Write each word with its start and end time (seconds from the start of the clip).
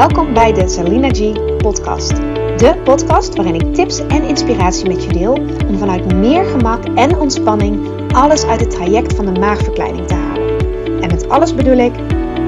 Welkom 0.00 0.34
bij 0.34 0.52
de 0.52 0.68
Salina 0.68 1.08
G 1.08 1.32
podcast. 1.56 2.16
De 2.56 2.74
podcast 2.84 3.36
waarin 3.36 3.54
ik 3.54 3.74
tips 3.74 4.06
en 4.06 4.22
inspiratie 4.22 4.88
met 4.88 5.04
je 5.04 5.12
deel 5.12 5.32
om 5.68 5.78
vanuit 5.78 6.14
meer 6.14 6.44
gemak 6.44 6.84
en 6.84 7.18
ontspanning 7.18 7.88
alles 8.12 8.44
uit 8.44 8.60
het 8.60 8.70
traject 8.70 9.14
van 9.14 9.26
de 9.26 9.40
maagverkleining 9.40 10.06
te 10.06 10.14
halen. 10.14 10.58
En 11.02 11.08
met 11.08 11.28
alles 11.28 11.54
bedoel 11.54 11.78
ik 11.78 11.92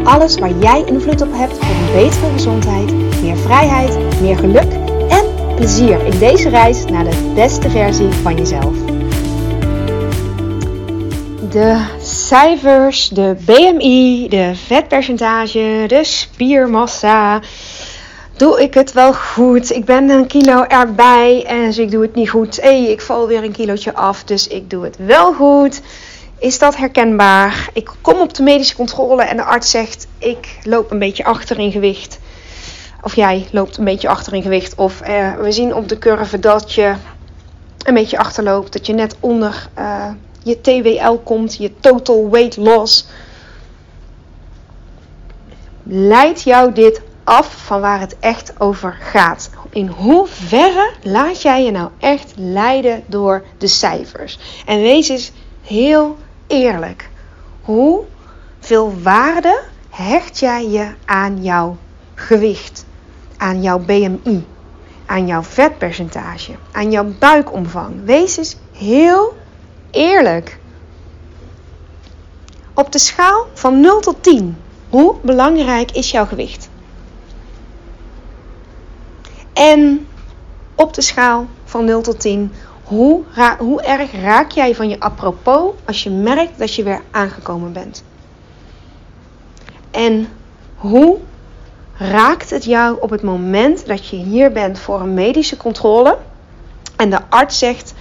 alles 0.04 0.38
waar 0.38 0.52
jij 0.58 0.84
invloed 0.84 1.22
op 1.22 1.32
hebt 1.32 1.58
voor 1.58 1.74
een 1.74 1.92
betere 1.92 2.32
gezondheid, 2.32 2.92
meer 3.22 3.36
vrijheid, 3.36 4.20
meer 4.20 4.36
geluk 4.36 4.72
en 5.08 5.54
plezier 5.56 6.04
in 6.04 6.18
deze 6.18 6.48
reis 6.48 6.84
naar 6.84 7.04
de 7.04 7.32
beste 7.34 7.70
versie 7.70 8.08
van 8.08 8.36
jezelf. 8.36 8.76
De 11.50 11.84
cijfers, 12.26 13.08
de 13.08 13.36
BMI, 13.44 14.28
de 14.28 14.52
vetpercentage, 14.54 15.84
de 15.86 16.04
spiermassa. 16.04 17.40
Doe 18.36 18.62
ik 18.62 18.74
het 18.74 18.92
wel 18.92 19.14
goed? 19.14 19.72
Ik 19.72 19.84
ben 19.84 20.08
een 20.08 20.26
kilo 20.26 20.62
erbij 20.62 21.44
en 21.46 21.64
dus 21.64 21.78
ik 21.78 21.90
doe 21.90 22.02
het 22.02 22.14
niet 22.14 22.30
goed. 22.30 22.60
hey, 22.60 22.84
ik 22.84 23.00
val 23.00 23.26
weer 23.26 23.44
een 23.44 23.52
kilootje 23.52 23.94
af, 23.94 24.24
dus 24.24 24.48
ik 24.48 24.70
doe 24.70 24.84
het 24.84 24.96
wel 24.96 25.32
goed. 25.32 25.80
Is 26.38 26.58
dat 26.58 26.76
herkenbaar? 26.76 27.68
Ik 27.72 27.90
kom 28.00 28.20
op 28.20 28.34
de 28.34 28.42
medische 28.42 28.76
controle 28.76 29.22
en 29.22 29.36
de 29.36 29.44
arts 29.44 29.70
zegt: 29.70 30.06
ik 30.18 30.58
loop 30.62 30.90
een 30.90 30.98
beetje 30.98 31.24
achter 31.24 31.58
in 31.58 31.72
gewicht. 31.72 32.18
Of 33.02 33.16
jij 33.16 33.46
loopt 33.50 33.76
een 33.76 33.84
beetje 33.84 34.08
achter 34.08 34.34
in 34.34 34.42
gewicht. 34.42 34.74
Of 34.74 35.00
eh, 35.00 35.34
we 35.34 35.52
zien 35.52 35.74
op 35.74 35.88
de 35.88 35.98
curve 35.98 36.38
dat 36.38 36.72
je 36.72 36.94
een 37.84 37.94
beetje 37.94 38.18
achterloopt. 38.18 38.72
Dat 38.72 38.86
je 38.86 38.92
net 38.92 39.16
onder 39.20 39.68
uh, 39.78 40.08
je 40.44 40.60
TWL 40.60 41.16
komt, 41.24 41.56
je 41.56 41.72
total 41.80 42.30
weight 42.30 42.56
loss. 42.56 43.06
Leidt 45.82 46.42
jou 46.42 46.72
dit 46.72 47.00
af 47.24 47.64
van 47.64 47.80
waar 47.80 48.00
het 48.00 48.16
echt 48.18 48.60
over 48.60 48.96
gaat? 49.00 49.50
In 49.70 49.86
hoeverre 49.86 50.90
laat 51.02 51.42
jij 51.42 51.64
je 51.64 51.70
nou 51.70 51.90
echt 51.98 52.32
leiden 52.36 53.02
door 53.06 53.44
de 53.58 53.66
cijfers? 53.66 54.38
En 54.66 54.80
wees 54.80 55.08
eens 55.08 55.32
heel 55.62 56.16
eerlijk. 56.46 57.10
Hoeveel 57.62 58.92
waarde 59.02 59.60
hecht 59.90 60.38
jij 60.38 60.68
je 60.68 60.92
aan 61.04 61.42
jouw 61.42 61.76
gewicht, 62.14 62.84
aan 63.36 63.62
jouw 63.62 63.78
BMI, 63.78 64.46
aan 65.06 65.26
jouw 65.26 65.42
vetpercentage, 65.42 66.52
aan 66.72 66.90
jouw 66.90 67.12
buikomvang? 67.18 68.04
Wees 68.04 68.36
eens 68.36 68.56
heel 68.72 69.40
eerlijk. 69.92 70.58
Op 72.74 72.92
de 72.92 72.98
schaal 72.98 73.46
van 73.52 73.80
0 73.80 74.00
tot 74.00 74.22
10, 74.22 74.56
hoe 74.88 75.14
belangrijk 75.22 75.90
is 75.90 76.10
jouw 76.10 76.26
gewicht? 76.26 76.68
En 79.52 80.06
op 80.74 80.94
de 80.94 81.02
schaal 81.02 81.46
van 81.64 81.84
0 81.84 82.02
tot 82.02 82.20
10, 82.20 82.52
hoe, 82.82 83.22
hoe 83.58 83.82
erg 83.82 84.12
raak 84.12 84.50
jij 84.50 84.74
van 84.74 84.88
je 84.88 85.00
apropos 85.00 85.72
als 85.84 86.02
je 86.02 86.10
merkt 86.10 86.58
dat 86.58 86.74
je 86.74 86.82
weer 86.82 87.00
aangekomen 87.10 87.72
bent? 87.72 88.04
En 89.90 90.28
hoe 90.76 91.18
raakt 91.96 92.50
het 92.50 92.64
jou 92.64 92.96
op 93.00 93.10
het 93.10 93.22
moment 93.22 93.86
dat 93.86 94.06
je 94.08 94.16
hier 94.16 94.52
bent 94.52 94.78
voor 94.78 95.00
een 95.00 95.14
medische 95.14 95.56
controle 95.56 96.18
en 96.96 97.10
de 97.10 97.20
arts 97.28 97.58
zegt: 97.58 97.94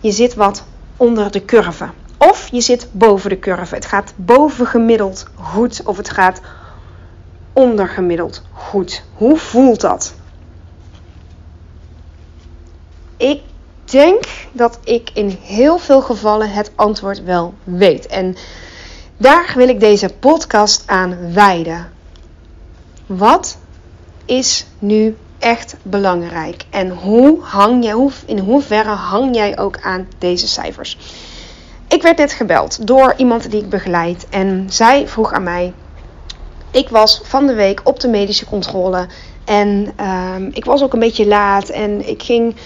je 0.00 0.10
zit 0.10 0.34
wat 0.34 0.64
onder 1.02 1.30
de 1.30 1.44
curve. 1.44 1.90
Of 2.18 2.48
je 2.50 2.60
zit 2.60 2.88
boven 2.92 3.30
de 3.30 3.38
curve. 3.38 3.74
Het 3.74 3.86
gaat 3.86 4.12
bovengemiddeld 4.16 5.26
goed 5.34 5.82
of 5.84 5.96
het 5.96 6.10
gaat 6.10 6.40
ondergemiddeld 7.52 8.42
goed. 8.52 9.02
Hoe 9.14 9.36
voelt 9.36 9.80
dat? 9.80 10.14
Ik 13.16 13.40
denk 13.84 14.24
dat 14.52 14.78
ik 14.84 15.10
in 15.14 15.38
heel 15.42 15.78
veel 15.78 16.00
gevallen 16.00 16.50
het 16.50 16.72
antwoord 16.74 17.22
wel 17.22 17.54
weet. 17.64 18.06
En 18.06 18.36
daar 19.16 19.52
wil 19.56 19.68
ik 19.68 19.80
deze 19.80 20.08
podcast 20.20 20.82
aan 20.86 21.32
wijden. 21.32 21.92
Wat 23.06 23.58
is 24.24 24.66
nu 24.78 25.16
echt 25.42 25.76
belangrijk? 25.82 26.64
En 26.70 26.90
hoe 26.90 27.42
hang 27.42 27.84
jij, 27.84 27.92
hoe, 27.92 28.10
in 28.26 28.38
hoeverre 28.38 28.90
hang 28.90 29.34
jij 29.34 29.58
ook 29.58 29.80
aan 29.80 30.08
deze 30.18 30.48
cijfers? 30.48 30.98
Ik 31.88 32.02
werd 32.02 32.18
net 32.18 32.32
gebeld 32.32 32.86
door 32.86 33.14
iemand 33.16 33.50
die 33.50 33.60
ik 33.60 33.68
begeleid 33.68 34.26
en 34.30 34.66
zij 34.70 35.08
vroeg 35.08 35.32
aan 35.32 35.42
mij. 35.42 35.72
Ik 36.70 36.88
was 36.88 37.20
van 37.24 37.46
de 37.46 37.54
week 37.54 37.80
op 37.84 38.00
de 38.00 38.08
medische 38.08 38.44
controle 38.44 39.06
en 39.44 39.92
uh, 40.00 40.34
ik 40.52 40.64
was 40.64 40.82
ook 40.82 40.92
een 40.92 40.98
beetje 40.98 41.26
laat 41.26 41.68
en 41.68 42.08
ik 42.08 42.22
ging 42.22 42.56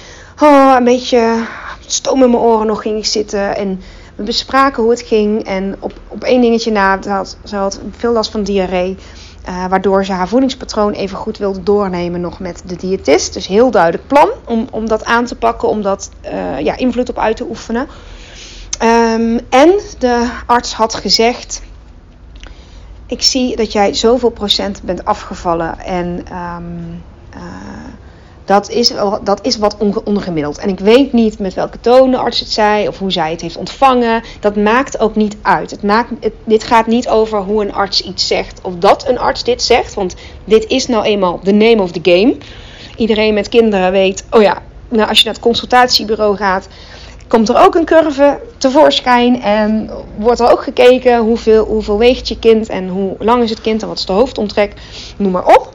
oh, 0.42 0.74
een 0.78 0.84
beetje 0.84 1.44
stoom 1.86 2.22
in 2.22 2.30
mijn 2.30 2.42
oren 2.42 2.66
nog 2.66 2.82
ging 2.82 2.98
ik 2.98 3.06
zitten 3.06 3.56
en 3.56 3.80
we 4.14 4.22
bespraken 4.22 4.82
hoe 4.82 4.92
het 4.92 5.02
ging 5.02 5.44
en 5.44 5.76
op, 5.80 5.92
op 6.08 6.24
één 6.24 6.40
dingetje 6.40 6.70
na, 6.70 7.02
ze 7.02 7.10
had, 7.10 7.36
ze 7.44 7.56
had 7.56 7.80
veel 7.96 8.12
last 8.12 8.30
van 8.30 8.42
diarree. 8.42 8.96
Uh, 9.48 9.66
waardoor 9.66 10.04
ze 10.04 10.12
haar 10.12 10.28
voedingspatroon 10.28 10.92
even 10.92 11.16
goed 11.16 11.38
wilde 11.38 11.62
doornemen 11.62 12.20
nog 12.20 12.38
met 12.38 12.62
de 12.64 12.76
diëtist. 12.76 13.32
Dus 13.32 13.46
heel 13.46 13.70
duidelijk 13.70 14.06
plan 14.06 14.28
om, 14.44 14.68
om 14.70 14.88
dat 14.88 15.04
aan 15.04 15.24
te 15.24 15.34
pakken, 15.34 15.68
om 15.68 15.82
dat 15.82 16.10
uh, 16.24 16.60
ja, 16.60 16.76
invloed 16.76 17.08
op 17.08 17.18
uit 17.18 17.36
te 17.36 17.46
oefenen. 17.48 17.88
Um, 18.82 19.40
en 19.48 19.80
de 19.98 20.30
arts 20.46 20.74
had 20.74 20.94
gezegd: 20.94 21.62
Ik 23.06 23.22
zie 23.22 23.56
dat 23.56 23.72
jij 23.72 23.94
zoveel 23.94 24.30
procent 24.30 24.82
bent 24.82 25.04
afgevallen. 25.04 25.78
En 25.78 26.06
um, 26.32 27.02
uh, 27.34 27.42
dat 28.46 28.70
is, 28.70 28.92
dat 29.22 29.38
is 29.42 29.56
wat 29.56 29.76
ondergemiddeld. 30.04 30.58
En 30.58 30.68
ik 30.68 30.78
weet 30.78 31.12
niet 31.12 31.38
met 31.38 31.54
welke 31.54 31.80
toon 31.80 32.10
de 32.10 32.16
arts 32.16 32.40
het 32.40 32.50
zei 32.50 32.88
of 32.88 32.98
hoe 32.98 33.12
zij 33.12 33.30
het 33.30 33.40
heeft 33.40 33.56
ontvangen. 33.56 34.22
Dat 34.40 34.56
maakt 34.56 34.98
ook 34.98 35.16
niet 35.16 35.36
uit. 35.42 35.70
Het, 35.70 36.32
dit 36.44 36.64
gaat 36.64 36.86
niet 36.86 37.08
over 37.08 37.38
hoe 37.38 37.64
een 37.64 37.72
arts 37.72 38.02
iets 38.02 38.26
zegt 38.26 38.60
of 38.62 38.74
dat 38.74 39.08
een 39.08 39.18
arts 39.18 39.44
dit 39.44 39.62
zegt. 39.62 39.94
Want 39.94 40.14
dit 40.44 40.66
is 40.66 40.86
nou 40.86 41.04
eenmaal 41.04 41.40
de 41.42 41.52
name 41.52 41.82
of 41.82 41.92
the 41.92 42.00
game. 42.02 42.36
Iedereen 42.96 43.34
met 43.34 43.48
kinderen 43.48 43.92
weet, 43.92 44.24
oh 44.30 44.42
ja, 44.42 44.62
nou 44.88 45.08
als 45.08 45.18
je 45.18 45.24
naar 45.24 45.34
het 45.34 45.42
consultatiebureau 45.42 46.36
gaat, 46.36 46.68
komt 47.28 47.48
er 47.48 47.64
ook 47.64 47.74
een 47.74 47.84
curve 47.84 48.40
tevoorschijn. 48.58 49.42
En 49.42 49.90
wordt 50.16 50.40
er 50.40 50.50
ook 50.50 50.62
gekeken 50.62 51.18
hoeveel, 51.18 51.64
hoeveel 51.64 51.98
weegt 51.98 52.28
je 52.28 52.38
kind 52.38 52.68
en 52.68 52.88
hoe 52.88 53.16
lang 53.18 53.42
is 53.42 53.50
het 53.50 53.60
kind 53.60 53.82
en 53.82 53.88
wat 53.88 53.98
is 53.98 54.06
de 54.06 54.12
hoofdomtrek. 54.12 54.72
Noem 55.16 55.32
maar 55.32 55.46
op. 55.46 55.74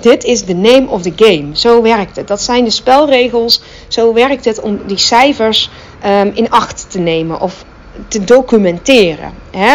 Dit 0.00 0.24
is 0.24 0.44
de 0.44 0.54
name 0.54 0.88
of 0.88 1.02
the 1.02 1.12
game. 1.16 1.48
Zo 1.52 1.82
werkt 1.82 2.16
het. 2.16 2.28
Dat 2.28 2.42
zijn 2.42 2.64
de 2.64 2.70
spelregels. 2.70 3.62
Zo 3.88 4.12
werkt 4.12 4.44
het 4.44 4.60
om 4.60 4.80
die 4.86 4.98
cijfers 4.98 5.70
um, 6.06 6.30
in 6.34 6.50
acht 6.50 6.90
te 6.90 6.98
nemen 6.98 7.40
of 7.40 7.64
te 8.08 8.24
documenteren. 8.24 9.32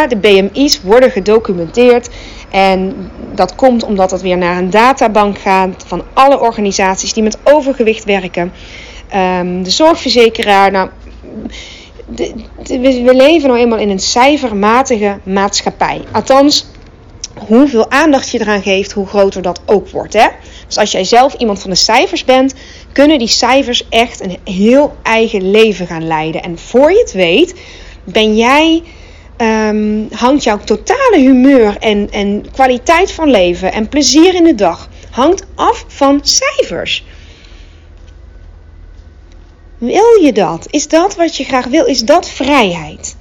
de 0.07 0.17
BMI's 0.17 0.81
worden 0.81 1.11
gedocumenteerd. 1.11 2.09
En 2.49 3.11
dat 3.33 3.55
komt 3.55 3.83
omdat 3.83 4.11
het 4.11 4.21
weer 4.21 4.37
naar 4.37 4.57
een 4.57 4.69
databank 4.69 5.39
gaat 5.39 5.83
van 5.87 6.03
alle 6.13 6.39
organisaties 6.39 7.13
die 7.13 7.23
met 7.23 7.37
overgewicht 7.43 8.03
werken. 8.03 8.51
Um, 9.15 9.63
de 9.63 9.69
zorgverzekeraar. 9.69 10.71
Nou, 10.71 10.89
de, 12.07 12.33
we 13.03 13.15
leven 13.15 13.47
nou 13.49 13.59
eenmaal 13.59 13.79
in 13.79 13.89
een 13.89 13.99
cijfermatige 13.99 15.19
maatschappij. 15.23 16.01
Althans, 16.11 16.65
hoeveel 17.47 17.91
aandacht 17.91 18.29
je 18.29 18.39
eraan 18.39 18.61
geeft, 18.61 18.91
hoe 18.91 19.07
groter 19.07 19.41
dat 19.41 19.61
ook 19.65 19.89
wordt. 19.89 20.13
Hè? 20.13 20.27
Dus 20.67 20.77
als 20.77 20.91
jij 20.91 21.03
zelf 21.03 21.33
iemand 21.33 21.61
van 21.61 21.69
de 21.69 21.75
cijfers 21.75 22.25
bent, 22.25 22.53
kunnen 22.91 23.19
die 23.19 23.27
cijfers 23.27 23.89
echt 23.89 24.21
een 24.21 24.37
heel 24.43 24.95
eigen 25.03 25.51
leven 25.51 25.87
gaan 25.87 26.07
leiden. 26.07 26.43
En 26.43 26.59
voor 26.59 26.91
je 26.91 26.99
het 26.99 27.11
weet, 27.11 27.55
ben 28.03 28.35
jij, 28.35 28.83
um, 29.37 30.07
hangt 30.11 30.43
jouw 30.43 30.59
totale 30.59 31.17
humeur 31.17 31.77
en, 31.77 32.11
en 32.11 32.45
kwaliteit 32.51 33.11
van 33.11 33.29
leven 33.29 33.71
en 33.71 33.89
plezier 33.89 34.35
in 34.35 34.43
de 34.43 34.55
dag 34.55 34.89
hangt 35.11 35.45
af 35.55 35.85
van 35.87 36.19
cijfers. 36.23 37.05
Wil 39.77 40.21
je 40.21 40.31
dat? 40.33 40.67
Is 40.69 40.87
dat 40.87 41.15
wat 41.15 41.37
je 41.37 41.43
graag 41.43 41.65
wil? 41.65 41.85
Is 41.85 41.99
dat 41.99 42.29
vrijheid? 42.29 43.15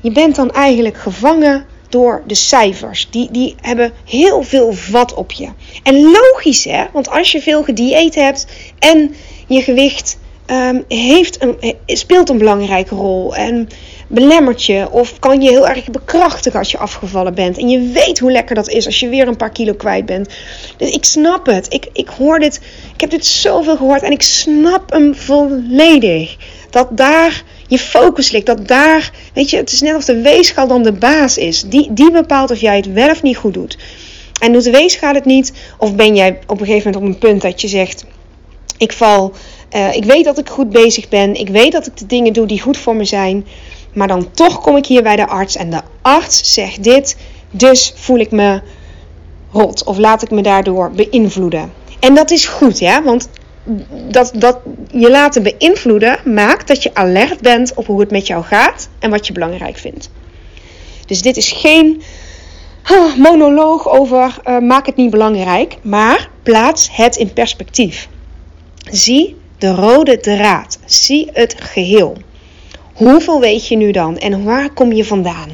Je 0.00 0.12
bent 0.12 0.36
dan 0.36 0.50
eigenlijk 0.50 0.96
gevangen 0.96 1.66
door 1.90 2.22
de 2.26 2.34
cijfers. 2.34 3.08
Die, 3.10 3.28
die 3.30 3.54
hebben 3.60 3.92
heel 4.04 4.42
veel 4.42 4.72
vat 4.72 5.14
op 5.14 5.32
je. 5.32 5.48
En 5.82 6.02
logisch 6.02 6.64
hè, 6.64 6.84
want 6.92 7.10
als 7.10 7.32
je 7.32 7.40
veel 7.40 7.62
gedieet 7.62 8.14
hebt 8.14 8.46
en 8.78 9.14
je 9.46 9.62
gewicht 9.62 10.18
um, 10.46 10.84
heeft 10.88 11.42
een, 11.42 11.76
speelt 11.86 12.28
een 12.28 12.38
belangrijke 12.38 12.94
rol 12.94 13.36
en 13.36 13.68
belemmert 14.08 14.64
je 14.64 14.90
of 14.90 15.18
kan 15.18 15.42
je 15.42 15.50
heel 15.50 15.68
erg 15.68 15.90
bekrachtigen 15.90 16.58
als 16.58 16.70
je 16.70 16.78
afgevallen 16.78 17.34
bent. 17.34 17.58
En 17.58 17.68
je 17.68 17.90
weet 17.92 18.18
hoe 18.18 18.32
lekker 18.32 18.54
dat 18.54 18.68
is 18.68 18.86
als 18.86 19.00
je 19.00 19.08
weer 19.08 19.28
een 19.28 19.36
paar 19.36 19.50
kilo 19.50 19.74
kwijt 19.74 20.06
bent. 20.06 20.34
Dus 20.76 20.90
ik 20.90 21.04
snap 21.04 21.46
het. 21.46 21.72
Ik, 21.72 21.88
ik 21.92 22.08
hoor 22.08 22.38
dit, 22.38 22.60
ik 22.94 23.00
heb 23.00 23.10
dit 23.10 23.26
zoveel 23.26 23.76
gehoord 23.76 24.02
en 24.02 24.12
ik 24.12 24.22
snap 24.22 24.92
hem 24.92 25.14
volledig. 25.14 26.36
Dat 26.70 26.88
daar 26.96 27.44
je 27.70 27.78
focus 27.78 28.30
ligt. 28.30 28.46
Dat 28.46 28.68
daar, 28.68 29.12
weet 29.34 29.50
je, 29.50 29.56
het 29.56 29.72
is 29.72 29.80
net 29.80 29.96
of 29.96 30.04
de 30.04 30.20
weegschaal 30.20 30.66
dan 30.66 30.82
de 30.82 30.92
baas 30.92 31.36
is. 31.36 31.62
Die, 31.62 31.92
die 31.92 32.10
bepaalt 32.10 32.50
of 32.50 32.60
jij 32.60 32.76
het 32.76 32.92
wel 32.92 33.10
of 33.10 33.22
niet 33.22 33.36
goed 33.36 33.54
doet. 33.54 33.78
En 34.40 34.52
doet 34.52 34.64
de 34.64 34.70
wees 34.70 34.94
gaat 34.94 35.14
het 35.14 35.24
niet? 35.24 35.52
Of 35.78 35.94
ben 35.94 36.16
jij 36.16 36.38
op 36.46 36.60
een 36.60 36.66
gegeven 36.66 36.90
moment 36.90 37.10
op 37.10 37.14
een 37.14 37.28
punt 37.28 37.42
dat 37.42 37.60
je 37.60 37.68
zegt: 37.68 38.04
Ik 38.78 38.92
val, 38.92 39.32
uh, 39.76 39.94
ik 39.94 40.04
weet 40.04 40.24
dat 40.24 40.38
ik 40.38 40.48
goed 40.48 40.70
bezig 40.70 41.08
ben, 41.08 41.34
ik 41.34 41.48
weet 41.48 41.72
dat 41.72 41.86
ik 41.86 41.96
de 41.96 42.06
dingen 42.06 42.32
doe 42.32 42.46
die 42.46 42.60
goed 42.60 42.76
voor 42.76 42.96
me 42.96 43.04
zijn, 43.04 43.46
maar 43.92 44.08
dan 44.08 44.30
toch 44.30 44.60
kom 44.60 44.76
ik 44.76 44.86
hier 44.86 45.02
bij 45.02 45.16
de 45.16 45.26
arts 45.26 45.56
en 45.56 45.70
de 45.70 45.80
arts 46.02 46.52
zegt 46.54 46.82
dit, 46.82 47.16
dus 47.50 47.92
voel 47.96 48.18
ik 48.18 48.30
me 48.30 48.60
rot 49.52 49.84
of 49.84 49.98
laat 49.98 50.22
ik 50.22 50.30
me 50.30 50.42
daardoor 50.42 50.90
beïnvloeden. 50.90 51.72
En 52.00 52.14
dat 52.14 52.30
is 52.30 52.46
goed, 52.46 52.78
ja, 52.78 53.02
want 53.02 53.28
dat, 54.08 54.32
dat 54.34 54.58
je 54.90 55.10
laten 55.10 55.42
beïnvloeden 55.42 56.18
maakt 56.24 56.68
dat 56.68 56.82
je 56.82 56.94
alert 56.94 57.40
bent 57.40 57.74
op 57.74 57.86
hoe 57.86 58.00
het 58.00 58.10
met 58.10 58.26
jou 58.26 58.44
gaat 58.44 58.88
en 58.98 59.10
wat 59.10 59.26
je 59.26 59.32
belangrijk 59.32 59.76
vindt. 59.76 60.10
Dus 61.06 61.22
dit 61.22 61.36
is 61.36 61.52
geen 61.52 62.02
monoloog 63.16 63.88
over 63.88 64.36
uh, 64.44 64.58
maak 64.58 64.86
het 64.86 64.96
niet 64.96 65.10
belangrijk, 65.10 65.76
maar 65.82 66.30
plaats 66.42 66.96
het 66.96 67.16
in 67.16 67.32
perspectief. 67.32 68.08
Zie 68.90 69.36
de 69.58 69.74
rode 69.74 70.20
draad, 70.20 70.78
zie 70.84 71.28
het 71.32 71.54
geheel. 71.58 72.16
Hoeveel 72.92 73.40
weet 73.40 73.68
je 73.68 73.76
nu 73.76 73.90
dan 73.90 74.18
en 74.18 74.44
waar 74.44 74.72
kom 74.72 74.92
je 74.92 75.04
vandaan? 75.04 75.50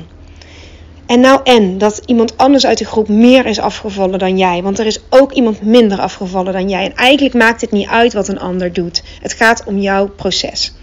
En 1.06 1.20
nou 1.20 1.40
en 1.44 1.78
dat 1.78 2.02
iemand 2.06 2.36
anders 2.36 2.66
uit 2.66 2.78
de 2.78 2.84
groep 2.84 3.08
meer 3.08 3.46
is 3.46 3.58
afgevallen 3.58 4.18
dan 4.18 4.38
jij. 4.38 4.62
Want 4.62 4.78
er 4.78 4.86
is 4.86 5.00
ook 5.10 5.32
iemand 5.32 5.62
minder 5.62 5.98
afgevallen 5.98 6.52
dan 6.52 6.68
jij. 6.68 6.84
En 6.84 6.94
eigenlijk 6.94 7.34
maakt 7.34 7.60
het 7.60 7.70
niet 7.70 7.88
uit 7.88 8.12
wat 8.12 8.28
een 8.28 8.40
ander 8.40 8.72
doet. 8.72 9.02
Het 9.20 9.32
gaat 9.32 9.64
om 9.66 9.78
jouw 9.78 10.08
proces. 10.08 10.74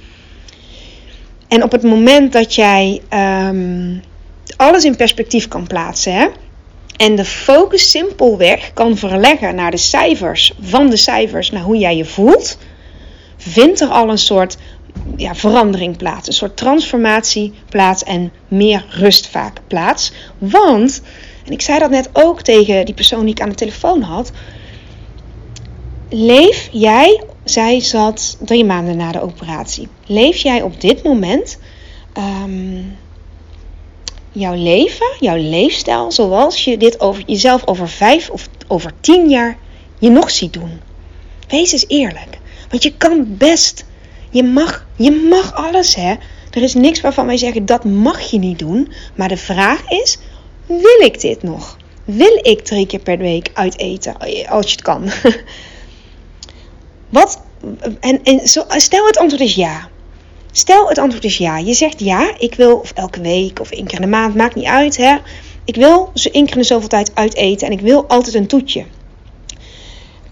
En 1.47 1.63
op 1.63 1.71
het 1.71 1.83
moment 1.83 2.33
dat 2.33 2.55
jij 2.55 3.01
um, 3.49 4.01
alles 4.57 4.85
in 4.85 4.95
perspectief 4.95 5.47
kan 5.47 5.67
plaatsen. 5.67 6.31
En 6.97 7.15
de 7.15 7.25
focus 7.25 7.89
simpelweg 7.89 8.71
kan 8.73 8.97
verleggen 8.97 9.55
naar 9.55 9.71
de 9.71 9.77
cijfers. 9.77 10.53
Van 10.61 10.89
de 10.89 10.97
cijfers 10.97 11.51
naar 11.51 11.63
hoe 11.63 11.77
jij 11.77 11.97
je 11.97 12.05
voelt. 12.05 12.57
Vindt 13.37 13.79
er 13.79 13.87
al 13.87 14.09
een 14.09 14.17
soort 14.17 14.57
ja, 15.15 15.35
verandering 15.35 15.97
plaats. 15.97 16.27
Een 16.27 16.33
soort 16.33 16.57
transformatie 16.57 17.53
plaats 17.69 18.03
en 18.03 18.31
meer 18.47 18.85
rust 18.89 19.27
vaak 19.27 19.61
plaats. 19.67 20.11
Want, 20.37 21.01
en 21.45 21.51
ik 21.51 21.61
zei 21.61 21.79
dat 21.79 21.89
net 21.89 22.09
ook 22.13 22.41
tegen 22.41 22.85
die 22.85 22.93
persoon 22.93 23.25
die 23.25 23.33
ik 23.33 23.41
aan 23.41 23.49
de 23.49 23.55
telefoon 23.55 24.01
had. 24.01 24.31
Leef 26.09 26.69
jij, 26.71 27.23
zij 27.43 27.79
zat 27.79 28.37
drie 28.39 28.65
maanden 28.65 28.97
na 28.97 29.11
de 29.11 29.21
operatie. 29.21 29.87
Leef 30.05 30.37
jij 30.37 30.61
op 30.61 30.81
dit 30.81 31.03
moment 31.03 31.57
um, 32.17 32.97
jouw 34.31 34.55
leven, 34.55 35.15
jouw 35.19 35.37
leefstijl, 35.37 36.11
zoals 36.11 36.63
je 36.63 36.77
dit 36.77 36.99
over 36.99 37.23
jezelf 37.25 37.67
over 37.67 37.89
vijf 37.89 38.29
of 38.29 38.49
over 38.67 38.91
tien 38.99 39.29
jaar 39.29 39.57
je 39.99 40.09
nog 40.09 40.31
ziet 40.31 40.53
doen? 40.53 40.81
Wees 41.47 41.71
eens 41.71 41.87
eerlijk. 41.87 42.39
Want 42.69 42.83
je 42.83 42.93
kan 42.97 43.25
best 43.37 43.85
je 44.33 44.43
mag, 44.43 44.85
je 44.95 45.11
mag 45.29 45.53
alles, 45.53 45.95
hè. 45.95 46.15
Er 46.51 46.61
is 46.61 46.73
niks 46.73 47.01
waarvan 47.01 47.25
wij 47.25 47.37
zeggen 47.37 47.65
dat 47.65 47.83
mag 47.83 48.21
je 48.21 48.37
niet 48.37 48.59
doen. 48.59 48.91
Maar 49.15 49.27
de 49.27 49.37
vraag 49.37 49.91
is: 49.91 50.17
wil 50.65 50.99
ik 50.99 51.21
dit 51.21 51.43
nog? 51.43 51.77
Wil 52.05 52.39
ik 52.41 52.61
drie 52.61 52.85
keer 52.85 52.99
per 52.99 53.17
week 53.17 53.49
uit 53.53 53.77
eten 53.79 54.17
als 54.49 54.65
je 54.65 54.71
het 54.71 54.81
kan? 54.81 55.09
Wat? 57.09 57.41
En, 57.99 58.23
en 58.23 58.39
stel 58.81 59.05
het 59.05 59.17
antwoord 59.17 59.43
is 59.43 59.55
ja. 59.55 59.89
Stel 60.51 60.89
het 60.89 60.97
antwoord 60.97 61.23
is 61.23 61.37
ja. 61.37 61.57
Je 61.57 61.73
zegt 61.73 61.99
ja, 61.99 62.33
ik 62.37 62.55
wil 62.55 62.77
of 62.77 62.91
elke 62.91 63.21
week 63.21 63.59
of 63.59 63.71
één 63.71 63.85
keer 63.85 63.95
in 63.95 64.05
de 64.05 64.17
maand, 64.17 64.35
maakt 64.35 64.55
niet 64.55 64.65
uit 64.65 64.97
hè. 64.97 65.17
Ik 65.65 65.75
wil 65.75 66.11
zo 66.13 66.29
één 66.29 66.45
keer 66.45 66.53
in 66.53 66.61
de 66.61 66.67
zoveel 66.67 66.87
tijd 66.87 67.11
uit 67.13 67.35
eten 67.35 67.67
en 67.67 67.73
ik 67.73 67.81
wil 67.81 68.07
altijd 68.07 68.35
een 68.35 68.47
toetje 68.47 68.85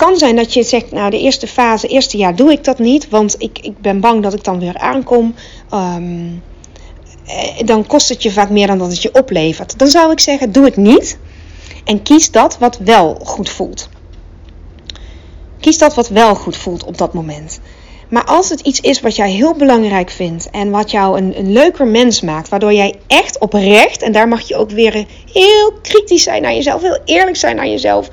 kan 0.01 0.17
zijn 0.17 0.35
dat 0.35 0.53
je 0.53 0.63
zegt, 0.63 0.91
nou 0.91 1.09
de 1.09 1.19
eerste 1.19 1.47
fase, 1.47 1.87
eerste 1.87 2.17
jaar 2.17 2.35
doe 2.35 2.51
ik 2.51 2.63
dat 2.63 2.79
niet, 2.79 3.09
want 3.09 3.35
ik, 3.37 3.59
ik 3.59 3.81
ben 3.81 3.99
bang 3.99 4.23
dat 4.23 4.33
ik 4.33 4.43
dan 4.43 4.59
weer 4.59 4.77
aankom. 4.77 5.35
Ehm, 5.69 6.27
eh, 7.25 7.65
dan 7.65 7.87
kost 7.87 8.09
het 8.09 8.23
je 8.23 8.31
vaak 8.31 8.49
meer 8.49 8.67
dan 8.67 8.77
dat 8.77 8.87
het 8.87 9.01
je 9.01 9.13
oplevert. 9.13 9.79
Dan 9.79 9.87
zou 9.87 10.11
ik 10.11 10.19
zeggen, 10.19 10.51
doe 10.51 10.65
het 10.65 10.75
niet 10.75 11.17
en 11.85 12.01
kies 12.01 12.31
dat 12.31 12.57
wat 12.57 12.77
wel 12.77 13.19
goed 13.23 13.49
voelt. 13.49 13.89
Kies 15.59 15.77
dat 15.77 15.95
wat 15.95 16.07
wel 16.09 16.35
goed 16.35 16.57
voelt 16.57 16.83
op 16.83 16.97
dat 16.97 17.13
moment. 17.13 17.59
Maar 18.09 18.25
als 18.25 18.49
het 18.49 18.59
iets 18.59 18.79
is 18.79 19.01
wat 19.01 19.15
jij 19.15 19.31
heel 19.31 19.53
belangrijk 19.53 20.09
vindt 20.09 20.49
en 20.49 20.69
wat 20.69 20.91
jou 20.91 21.17
een, 21.17 21.37
een 21.37 21.51
leuker 21.51 21.87
mens 21.87 22.21
maakt, 22.21 22.49
waardoor 22.49 22.73
jij 22.73 22.95
echt 23.07 23.39
oprecht, 23.39 24.01
en 24.01 24.11
daar 24.11 24.27
mag 24.27 24.41
je 24.41 24.55
ook 24.55 24.71
weer 24.71 25.05
heel 25.33 25.73
kritisch 25.81 26.23
zijn 26.23 26.41
naar 26.41 26.53
jezelf, 26.53 26.81
heel 26.81 26.99
eerlijk 27.05 27.37
zijn 27.37 27.55
naar 27.55 27.67
jezelf, 27.67 28.09